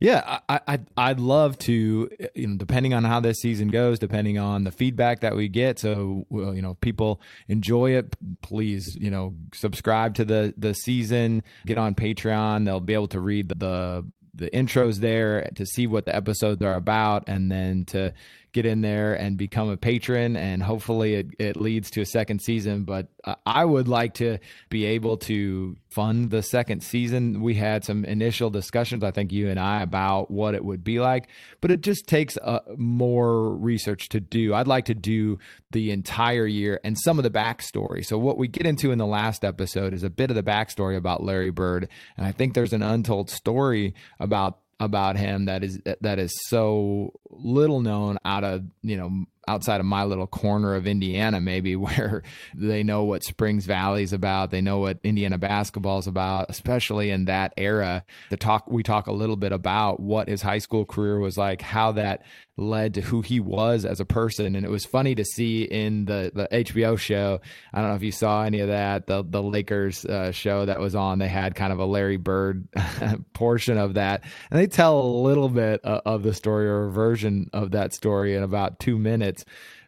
Yeah, 0.00 0.40
I, 0.48 0.60
I 0.66 0.78
I'd 0.96 1.20
love 1.20 1.58
to, 1.60 2.08
you 2.34 2.46
know, 2.46 2.56
depending 2.56 2.94
on 2.94 3.04
how 3.04 3.20
this 3.20 3.38
season 3.40 3.68
goes, 3.68 3.98
depending 3.98 4.38
on 4.38 4.64
the 4.64 4.72
feedback 4.72 5.20
that 5.20 5.36
we 5.36 5.48
get. 5.48 5.78
So, 5.78 6.26
you 6.30 6.62
know, 6.62 6.74
people 6.74 7.20
enjoy 7.48 7.92
it. 7.92 8.16
Please, 8.42 8.96
you 8.96 9.10
know, 9.10 9.34
subscribe 9.52 10.14
to 10.16 10.24
the 10.24 10.54
the 10.56 10.74
season. 10.74 11.42
Get 11.66 11.78
on 11.78 11.94
Patreon. 11.94 12.64
They'll 12.64 12.80
be 12.80 12.94
able 12.94 13.08
to 13.08 13.20
read 13.20 13.48
the, 13.48 13.54
the 13.54 14.04
the 14.36 14.50
intros 14.50 14.96
there 14.98 15.48
to 15.54 15.64
see 15.64 15.86
what 15.86 16.06
the 16.06 16.14
episodes 16.14 16.60
are 16.60 16.74
about 16.74 17.24
and 17.28 17.50
then 17.50 17.84
to 17.86 18.12
get 18.54 18.64
in 18.64 18.80
there 18.80 19.14
and 19.14 19.36
become 19.36 19.68
a 19.68 19.76
patron 19.76 20.36
and 20.36 20.62
hopefully 20.62 21.14
it, 21.14 21.26
it 21.38 21.56
leads 21.56 21.90
to 21.90 22.00
a 22.00 22.06
second 22.06 22.40
season. 22.40 22.84
But 22.84 23.08
i 23.46 23.64
would 23.64 23.88
like 23.88 24.14
to 24.14 24.38
be 24.68 24.84
able 24.84 25.16
to 25.16 25.76
fund 25.90 26.30
the 26.30 26.42
second 26.42 26.82
season. 26.82 27.42
We 27.42 27.54
had 27.54 27.84
some 27.84 28.04
initial 28.04 28.50
discussions 28.50 29.02
i 29.02 29.10
think 29.10 29.32
you 29.32 29.48
and 29.48 29.58
i 29.58 29.82
about 29.82 30.30
what 30.30 30.54
it 30.54 30.64
would 30.64 30.84
be 30.84 31.00
like 31.00 31.28
but 31.60 31.70
it 31.70 31.80
just 31.80 32.06
takes 32.06 32.36
uh, 32.38 32.60
more 32.76 33.54
research 33.54 34.08
to 34.10 34.20
do. 34.20 34.54
I'd 34.54 34.66
like 34.66 34.84
to 34.86 34.94
do 34.94 35.38
the 35.70 35.90
entire 35.90 36.46
year 36.46 36.80
and 36.84 36.96
some 36.98 37.18
of 37.18 37.24
the 37.24 37.30
backstory. 37.30 38.04
So 38.04 38.18
what 38.18 38.38
we 38.38 38.48
get 38.48 38.66
into 38.66 38.92
in 38.92 38.98
the 38.98 39.06
last 39.06 39.44
episode 39.44 39.92
is 39.94 40.02
a 40.02 40.10
bit 40.10 40.30
of 40.30 40.36
the 40.36 40.42
backstory 40.42 40.96
about 40.96 41.22
larry 41.22 41.50
bird 41.50 41.88
and 42.16 42.26
i 42.26 42.32
think 42.32 42.54
there's 42.54 42.72
an 42.72 42.82
untold 42.82 43.30
story 43.30 43.94
about 44.20 44.58
about 44.80 45.16
him 45.16 45.44
that 45.46 45.62
is 45.62 45.80
that 46.00 46.18
is 46.18 46.32
so 46.48 47.12
little 47.38 47.80
known 47.80 48.18
out 48.24 48.44
of 48.44 48.64
you 48.82 48.96
know 48.96 49.26
outside 49.46 49.80
of 49.80 49.86
my 49.86 50.04
little 50.04 50.26
corner 50.26 50.74
of 50.74 50.86
Indiana, 50.86 51.40
maybe 51.40 51.76
where 51.76 52.22
they 52.54 52.82
know 52.82 53.04
what 53.04 53.24
Springs 53.24 53.66
Valley 53.66 54.02
is 54.02 54.12
about, 54.12 54.50
they 54.50 54.60
know 54.60 54.78
what 54.78 54.98
Indiana 55.02 55.38
basketball 55.38 55.98
is 55.98 56.06
about, 56.06 56.46
especially 56.48 57.10
in 57.10 57.26
that 57.26 57.52
era. 57.56 58.04
The 58.30 58.36
talk 58.36 58.70
we 58.70 58.82
talk 58.82 59.06
a 59.06 59.12
little 59.12 59.36
bit 59.36 59.52
about 59.52 60.00
what 60.00 60.28
his 60.28 60.42
high 60.42 60.58
school 60.58 60.84
career 60.84 61.18
was 61.18 61.36
like, 61.36 61.62
how 61.62 61.92
that 61.92 62.22
led 62.56 62.94
to 62.94 63.00
who 63.00 63.20
he 63.20 63.40
was 63.40 63.84
as 63.84 63.98
a 63.98 64.04
person, 64.04 64.54
and 64.54 64.64
it 64.64 64.70
was 64.70 64.84
funny 64.84 65.14
to 65.14 65.24
see 65.24 65.64
in 65.64 66.04
the 66.04 66.30
the 66.34 66.48
HBO 66.52 66.98
show. 66.98 67.40
I 67.72 67.80
don't 67.80 67.90
know 67.90 67.96
if 67.96 68.02
you 68.02 68.12
saw 68.12 68.44
any 68.44 68.60
of 68.60 68.68
that, 68.68 69.06
the 69.06 69.24
the 69.24 69.42
Lakers 69.42 70.04
uh, 70.04 70.30
show 70.30 70.64
that 70.66 70.78
was 70.78 70.94
on. 70.94 71.18
They 71.18 71.28
had 71.28 71.54
kind 71.54 71.72
of 71.72 71.78
a 71.80 71.84
Larry 71.84 72.16
Bird 72.16 72.68
portion 73.32 73.78
of 73.78 73.94
that, 73.94 74.24
and 74.50 74.60
they 74.60 74.66
tell 74.66 75.00
a 75.00 75.22
little 75.22 75.48
bit 75.48 75.80
of 75.82 76.22
the 76.22 76.32
story 76.34 76.66
or 76.68 76.84
a 76.84 76.88
version 77.24 77.50
of 77.52 77.72
that 77.72 77.92
story 77.92 78.34
in 78.34 78.42
about 78.42 78.78
two 78.78 78.98
minutes 78.98 79.44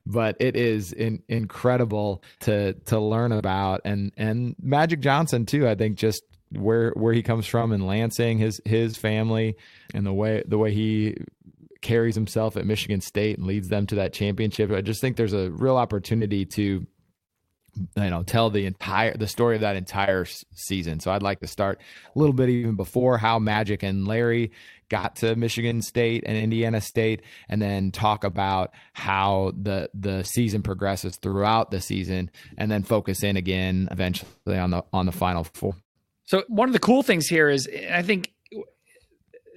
but 0.09 0.37
it 0.39 0.55
is 0.55 0.93
in, 0.93 1.21
incredible 1.29 2.23
to 2.39 2.75
to 2.85 3.01
learn 3.01 3.33
about 3.33 3.81
and 3.85 4.13
and 4.17 4.55
Magic 4.63 5.01
Johnson 5.01 5.47
too. 5.47 5.67
I 5.67 5.75
think 5.75 5.97
just 5.97 6.23
where 6.53 6.93
where 6.93 7.13
he 7.13 7.25
comes 7.25 7.45
from 7.45 7.73
in 7.73 7.89
Lansing, 7.89 8.39
his 8.39 8.61
his 8.65 8.97
family, 8.97 9.57
and 9.95 10.07
the 10.07 10.13
way 10.13 10.45
the 10.47 10.59
way 10.59 10.73
he 10.73 11.17
carries 11.83 12.15
himself 12.15 12.57
at 12.57 12.65
Michigan 12.65 13.01
State 13.01 13.39
and 13.39 13.49
leads 13.49 13.67
them 13.67 13.85
to 13.89 13.97
that 13.97 14.13
championship. 14.13 14.71
I 14.71 14.81
just 14.81 15.01
think 15.01 15.17
there's 15.17 15.33
a 15.33 15.51
real 15.51 15.77
opportunity 15.77 16.45
to 16.45 16.87
you 17.97 18.11
know 18.11 18.23
tell 18.23 18.51
the 18.51 18.67
entire 18.67 19.17
the 19.17 19.27
story 19.27 19.55
of 19.55 19.61
that 19.61 19.77
entire 19.77 20.25
season 20.55 21.01
so 21.01 21.11
i'd 21.13 21.23
like 21.23 21.41
to 21.41 21.47
start 21.47 21.81
a 22.15 22.19
little 22.19 22.33
bit 22.33 22.49
even 22.49 22.77
before 22.77 23.19
how 23.19 23.39
magic 23.39 23.83
and 23.83 24.07
larry 24.07 24.51
got 24.89 25.17
to 25.17 25.35
Michigan 25.37 25.83
State 25.83 26.25
and 26.27 26.37
Indiana 26.37 26.81
State, 26.81 27.23
and 27.49 27.61
then 27.61 27.91
talk 27.91 28.25
about 28.25 28.73
how 28.93 29.53
the 29.61 29.91
the 29.95 30.23
season 30.23 30.63
progresses 30.63 31.17
throughout 31.17 31.71
the 31.71 31.81
season, 31.81 32.31
and 32.57 32.71
then 32.71 32.83
focus 32.83 33.23
in 33.23 33.37
again 33.37 33.89
eventually 33.91 34.59
on 34.59 34.71
the 34.71 34.85
on 34.93 35.07
the 35.07 35.13
final 35.13 35.45
four. 35.45 35.75
So 36.25 36.45
one 36.49 36.69
of 36.69 36.73
the 36.73 36.79
cool 36.79 37.03
things 37.03 37.27
here 37.27 37.49
is 37.49 37.69
I 37.91 38.03
think 38.03 38.33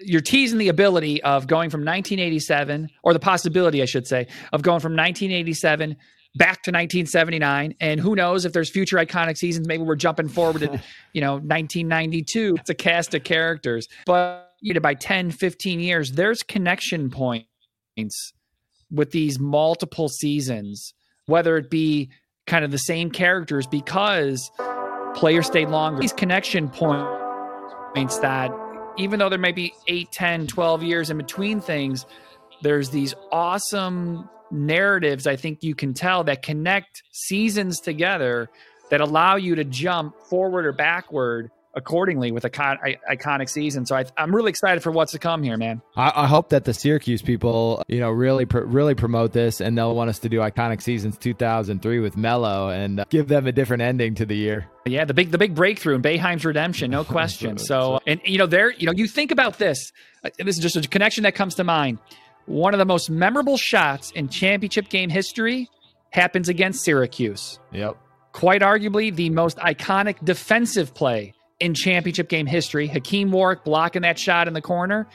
you're 0.01 0.21
teasing 0.21 0.59
the 0.59 0.69
ability 0.69 1.21
of 1.23 1.47
going 1.47 1.69
from 1.69 1.81
1987 1.81 2.89
or 3.03 3.13
the 3.13 3.19
possibility 3.19 3.81
I 3.81 3.85
should 3.85 4.07
say 4.07 4.27
of 4.53 4.61
going 4.61 4.79
from 4.79 4.93
1987 4.93 5.97
back 6.35 6.61
to 6.63 6.71
1979 6.71 7.73
and 7.79 7.99
who 7.99 8.15
knows 8.15 8.45
if 8.45 8.53
there's 8.53 8.69
future 8.69 8.97
iconic 8.97 9.35
seasons 9.35 9.67
maybe 9.67 9.83
we're 9.83 9.95
jumping 9.95 10.27
forward 10.27 10.59
to 10.59 10.81
you 11.13 11.21
know 11.21 11.33
1992 11.33 12.55
it's 12.59 12.69
a 12.69 12.75
cast 12.75 13.15
of 13.15 13.23
characters 13.23 13.87
but 14.05 14.49
you 14.61 14.73
know 14.73 14.79
by 14.79 14.93
10, 14.93 15.31
15 15.31 15.79
years, 15.79 16.11
there's 16.11 16.43
connection 16.43 17.09
points 17.09 18.33
with 18.91 19.11
these 19.11 19.39
multiple 19.39 20.09
seasons, 20.09 20.93
whether 21.25 21.57
it 21.57 21.69
be 21.69 22.09
kind 22.47 22.65
of 22.65 22.71
the 22.71 22.77
same 22.77 23.11
characters 23.11 23.67
because 23.67 24.51
players 25.15 25.47
stayed 25.47 25.69
longer. 25.69 26.01
These 26.01 26.13
connection 26.13 26.69
points 26.69 28.19
that 28.19 28.51
even 28.97 29.19
though 29.19 29.29
there 29.29 29.39
may 29.39 29.51
be 29.51 29.73
8, 29.87 30.11
10, 30.11 30.47
12 30.47 30.83
years 30.83 31.09
in 31.09 31.17
between 31.17 31.61
things, 31.61 32.05
there's 32.61 32.89
these 32.89 33.13
awesome 33.31 34.29
narratives 34.51 35.27
I 35.27 35.35
think 35.35 35.63
you 35.63 35.75
can 35.75 35.93
tell 35.93 36.23
that 36.25 36.41
connect 36.41 37.03
seasons 37.11 37.79
together 37.79 38.49
that 38.89 39.01
allow 39.01 39.35
you 39.35 39.55
to 39.55 39.63
jump 39.63 40.15
forward 40.23 40.65
or 40.65 40.71
backward 40.71 41.51
accordingly 41.75 42.31
with 42.31 42.45
a 42.45 42.49
con 42.49 42.77
iconic 43.09 43.49
season. 43.49 43.85
So 43.85 43.95
I, 43.95 44.05
am 44.17 44.35
really 44.35 44.49
excited 44.49 44.81
for 44.81 44.91
what's 44.91 45.11
to 45.11 45.19
come 45.19 45.43
here, 45.43 45.57
man. 45.57 45.81
I, 45.95 46.11
I 46.23 46.27
hope 46.27 46.49
that 46.49 46.65
the 46.65 46.73
Syracuse 46.73 47.21
people, 47.21 47.83
you 47.87 47.99
know, 47.99 48.09
really 48.09 48.45
pr- 48.45 48.59
really 48.59 48.95
promote 48.95 49.33
this, 49.33 49.61
and 49.61 49.77
they'll 49.77 49.95
want 49.95 50.09
us 50.09 50.19
to 50.19 50.29
do 50.29 50.39
iconic 50.39 50.81
seasons 50.81 51.17
2003 51.17 51.99
with 51.99 52.17
Melo 52.17 52.69
and 52.69 53.01
uh, 53.01 53.05
give 53.09 53.27
them 53.27 53.47
a 53.47 53.51
different 53.51 53.81
ending 53.81 54.15
to 54.15 54.25
the 54.25 54.35
year. 54.35 54.67
Yeah, 54.85 55.05
the 55.05 55.13
big 55.13 55.31
the 55.31 55.37
big 55.37 55.55
breakthrough 55.55 55.95
in 55.95 56.01
Boeheim's 56.01 56.45
redemption, 56.45 56.91
no 56.91 57.03
question. 57.05 57.57
so, 57.57 57.99
and 58.07 58.19
you 58.25 58.37
know, 58.37 58.47
there, 58.47 58.71
you 58.71 58.85
know, 58.85 58.93
you 58.93 59.07
think 59.07 59.31
about 59.31 59.57
this. 59.57 59.91
Uh, 60.23 60.29
this 60.37 60.57
is 60.57 60.63
just 60.63 60.75
a 60.75 60.87
connection 60.87 61.23
that 61.23 61.35
comes 61.35 61.55
to 61.55 61.63
mind. 61.63 61.99
One 62.49 62.73
of 62.73 62.79
the 62.79 62.85
most 62.85 63.11
memorable 63.11 63.57
shots 63.57 64.09
in 64.09 64.27
championship 64.27 64.89
game 64.89 65.11
history 65.11 65.69
happens 66.09 66.49
against 66.49 66.83
Syracuse. 66.83 67.59
Yep. 67.71 67.95
Quite 68.31 68.63
arguably 68.63 69.15
the 69.15 69.29
most 69.29 69.57
iconic 69.57 70.25
defensive 70.25 70.95
play 70.95 71.35
in 71.59 71.75
championship 71.75 72.27
game 72.27 72.47
history. 72.47 72.87
Hakim 72.87 73.29
Warrick 73.31 73.63
blocking 73.63 74.01
that 74.01 74.17
shot 74.17 74.47
in 74.47 74.55
the 74.55 74.63
corner 74.63 75.07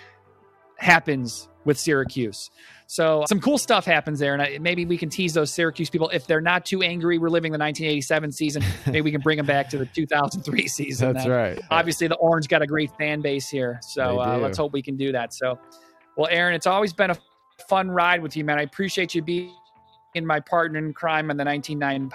happens 0.78 1.48
with 1.64 1.76
Syracuse. 1.76 2.50
So 2.86 3.24
some 3.26 3.40
cool 3.40 3.58
stuff 3.58 3.84
happens 3.84 4.20
there, 4.20 4.36
and 4.36 4.62
maybe 4.62 4.86
we 4.86 4.96
can 4.96 5.08
tease 5.08 5.34
those 5.34 5.52
Syracuse 5.52 5.90
people 5.90 6.10
if 6.10 6.28
they're 6.28 6.40
not 6.40 6.64
too 6.64 6.82
angry 6.82 7.18
We're 7.18 7.30
living 7.30 7.50
the 7.50 7.58
1987 7.58 8.30
season. 8.30 8.62
maybe 8.86 9.00
we 9.00 9.10
can 9.10 9.22
bring 9.22 9.38
them 9.38 9.46
back 9.46 9.70
to 9.70 9.78
the 9.78 9.86
2003 9.86 10.68
season. 10.68 11.14
That's 11.14 11.24
then. 11.24 11.32
right. 11.32 11.60
Obviously, 11.68 12.06
the 12.06 12.16
Orange 12.16 12.46
got 12.46 12.62
a 12.62 12.66
great 12.66 12.92
fan 12.96 13.22
base 13.22 13.48
here, 13.48 13.80
so 13.82 14.20
uh, 14.20 14.38
let's 14.38 14.56
hope 14.56 14.72
we 14.72 14.82
can 14.82 14.96
do 14.96 15.10
that. 15.10 15.34
So, 15.34 15.58
well, 16.16 16.28
Aaron, 16.30 16.54
it's 16.54 16.66
always 16.66 16.92
been 16.92 17.10
a 17.10 17.18
fun 17.68 17.90
ride 17.90 18.22
with 18.22 18.36
you, 18.36 18.44
man. 18.44 18.58
I 18.58 18.62
appreciate 18.62 19.14
you 19.14 19.22
being 19.22 19.52
my 20.22 20.40
partner 20.40 20.78
in 20.78 20.92
crime 20.92 21.30
on 21.30 21.36
the 21.36 21.44
1990 21.44 22.14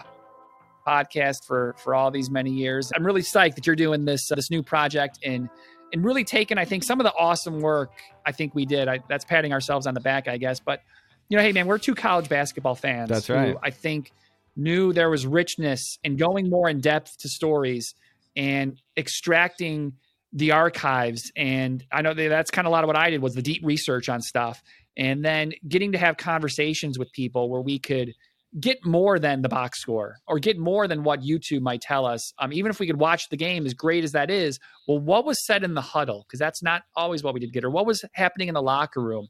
podcast 0.88 1.45
for 1.45 1.75
for 1.77 1.93
all 1.93 2.09
these 2.09 2.29
many 2.29 2.51
years. 2.51 2.91
I'm 2.95 3.05
really 3.05 3.21
psyched 3.21 3.55
that 3.55 3.67
you're 3.67 3.75
doing 3.75 4.05
this 4.05 4.31
uh, 4.31 4.35
this 4.35 4.49
new 4.49 4.63
project 4.63 5.19
and 5.23 5.49
and 5.91 6.03
really 6.03 6.23
taking 6.23 6.57
I 6.57 6.65
think 6.65 6.83
some 6.83 6.99
of 6.99 7.03
the 7.03 7.13
awesome 7.13 7.59
work 7.59 7.91
I 8.25 8.31
think 8.31 8.55
we 8.55 8.65
did. 8.65 8.88
I, 8.88 8.99
that's 9.09 9.25
patting 9.25 9.53
ourselves 9.53 9.85
on 9.88 9.93
the 9.93 9.99
back, 9.99 10.27
I 10.27 10.38
guess. 10.38 10.59
But 10.59 10.81
you 11.27 11.38
know, 11.38 11.43
hey 11.43 11.51
man, 11.51 11.67
we're 11.67 11.77
two 11.77 11.95
college 11.95 12.29
basketball 12.29 12.75
fans. 12.75 13.09
That's 13.09 13.29
right. 13.29 13.55
I 13.62 13.69
think 13.69 14.12
knew 14.55 14.93
there 14.93 15.09
was 15.09 15.25
richness 15.25 15.99
and 16.03 16.17
going 16.17 16.49
more 16.49 16.69
in 16.69 16.81
depth 16.81 17.17
to 17.19 17.29
stories 17.29 17.95
and 18.35 18.81
extracting 18.97 19.93
the 20.31 20.51
archives 20.51 21.31
and 21.35 21.83
i 21.91 22.01
know 22.01 22.13
that's 22.13 22.51
kind 22.51 22.67
of 22.67 22.69
a 22.69 22.71
lot 22.71 22.83
of 22.83 22.87
what 22.87 22.97
i 22.97 23.09
did 23.09 23.21
was 23.21 23.33
the 23.33 23.41
deep 23.41 23.61
research 23.63 24.09
on 24.09 24.21
stuff 24.21 24.61
and 24.97 25.23
then 25.23 25.53
getting 25.67 25.93
to 25.93 25.97
have 25.97 26.17
conversations 26.17 26.99
with 26.99 27.11
people 27.13 27.49
where 27.49 27.61
we 27.61 27.79
could 27.79 28.13
get 28.59 28.83
more 28.83 29.19
than 29.19 29.41
the 29.41 29.49
box 29.49 29.79
score 29.79 30.17
or 30.27 30.39
get 30.39 30.57
more 30.57 30.87
than 30.87 31.03
what 31.03 31.21
YouTube 31.21 31.61
might 31.61 31.81
tell 31.81 32.05
us. 32.05 32.33
Um, 32.39 32.51
even 32.51 32.71
if 32.71 32.79
we 32.79 32.87
could 32.87 32.99
watch 32.99 33.29
the 33.29 33.37
game, 33.37 33.65
as 33.65 33.73
great 33.73 34.03
as 34.03 34.13
that 34.13 34.31
is, 34.31 34.59
well, 34.87 34.99
what 34.99 35.25
was 35.25 35.45
said 35.45 35.63
in 35.63 35.75
the 35.75 35.81
huddle? 35.81 36.25
Because 36.27 36.39
that's 36.39 36.63
not 36.63 36.83
always 36.95 37.23
what 37.23 37.33
we 37.33 37.39
did 37.39 37.53
get, 37.53 37.63
or 37.63 37.69
what 37.69 37.85
was 37.85 38.03
happening 38.13 38.47
in 38.47 38.55
the 38.55 38.61
locker 38.61 39.01
room. 39.01 39.27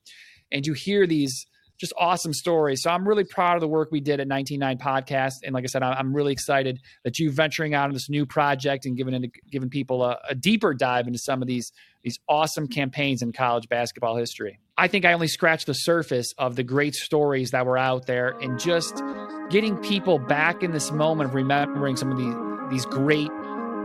And 0.51 0.65
you 0.65 0.73
hear 0.73 1.05
these 1.05 1.45
just 1.79 1.93
awesome 1.97 2.33
stories. 2.33 2.83
So 2.83 2.89
I'm 2.89 3.07
really 3.07 3.23
proud 3.23 3.55
of 3.55 3.61
the 3.61 3.67
work 3.67 3.89
we 3.91 4.01
did 4.01 4.19
at 4.19 4.27
199 4.27 4.77
Podcast. 4.77 5.35
And 5.43 5.53
like 5.53 5.63
I 5.63 5.67
said, 5.67 5.81
I'm 5.81 6.13
really 6.13 6.33
excited 6.33 6.79
that 7.03 7.17
you 7.19 7.31
venturing 7.31 7.73
out 7.73 7.85
on 7.85 7.93
this 7.93 8.09
new 8.09 8.25
project 8.25 8.85
and 8.85 8.97
giving 8.97 9.13
into, 9.13 9.29
giving 9.49 9.69
people 9.69 10.03
a, 10.03 10.19
a 10.29 10.35
deeper 10.35 10.73
dive 10.73 11.07
into 11.07 11.19
some 11.19 11.41
of 11.41 11.47
these 11.47 11.71
these 12.01 12.17
awesome 12.29 12.67
campaigns 12.67 13.21
in 13.21 13.33
college 13.33 13.67
basketball 13.67 14.15
history. 14.15 14.57
I 14.77 14.87
think 14.87 15.03
I 15.03 15.11
only 15.11 15.27
scratched 15.27 15.65
the 15.65 15.73
surface 15.73 16.33
of 16.37 16.55
the 16.55 16.63
great 16.63 16.95
stories 16.95 17.51
that 17.51 17.65
were 17.65 17.77
out 17.77 18.05
there 18.05 18.37
and 18.39 18.57
just 18.57 19.03
getting 19.49 19.75
people 19.77 20.17
back 20.17 20.63
in 20.63 20.71
this 20.71 20.91
moment 20.91 21.29
of 21.29 21.35
remembering 21.35 21.97
some 21.97 22.11
of 22.11 22.17
these 22.17 22.33
these 22.69 22.85
great 22.85 23.31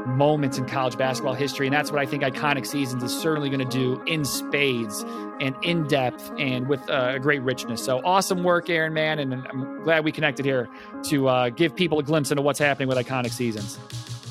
moments 0.07 0.59
in 0.59 0.67
college 0.67 0.97
basketball 0.97 1.35
history. 1.35 1.67
And 1.67 1.75
that's 1.75 1.91
what 1.91 2.01
I 2.01 2.07
think 2.07 2.23
Iconic 2.23 2.67
Seasons 2.67 3.03
is 3.03 3.17
certainly 3.19 3.49
going 3.49 3.67
to 3.67 3.79
do 3.79 4.03
in 4.07 4.25
spades 4.25 5.05
and 5.41 5.55
in 5.63 5.87
depth 5.87 6.33
and 6.39 6.69
with 6.69 6.89
uh, 6.91 7.13
a 7.15 7.19
great 7.19 7.43
richness. 7.43 7.85
So 7.85 8.01
awesome 8.05 8.43
work, 8.43 8.71
Aaron, 8.71 8.93
man. 8.93 9.19
And 9.19 9.35
I'm 9.49 9.83
glad 9.83 10.05
we 10.05 10.13
connected 10.13 10.45
here 10.45 10.69
to 11.05 11.29
uh, 11.29 11.49
give 11.51 11.75
people 11.75 11.99
a 11.99 12.03
glimpse 12.03 12.31
into 12.31 12.43
what's 12.43 12.59
happening 12.59 12.89
with 12.89 12.99
Iconic 12.99 13.31
Seasons. 13.31 13.79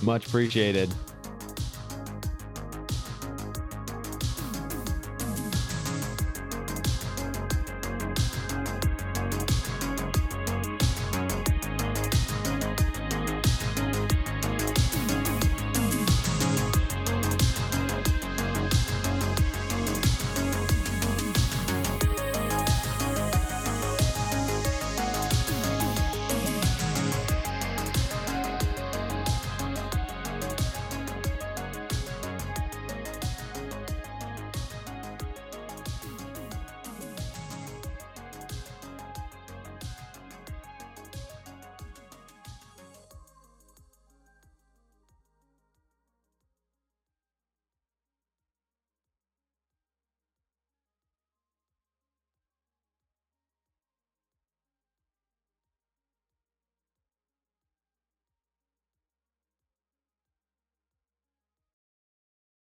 Much 0.01 0.27
appreciated. 0.27 0.93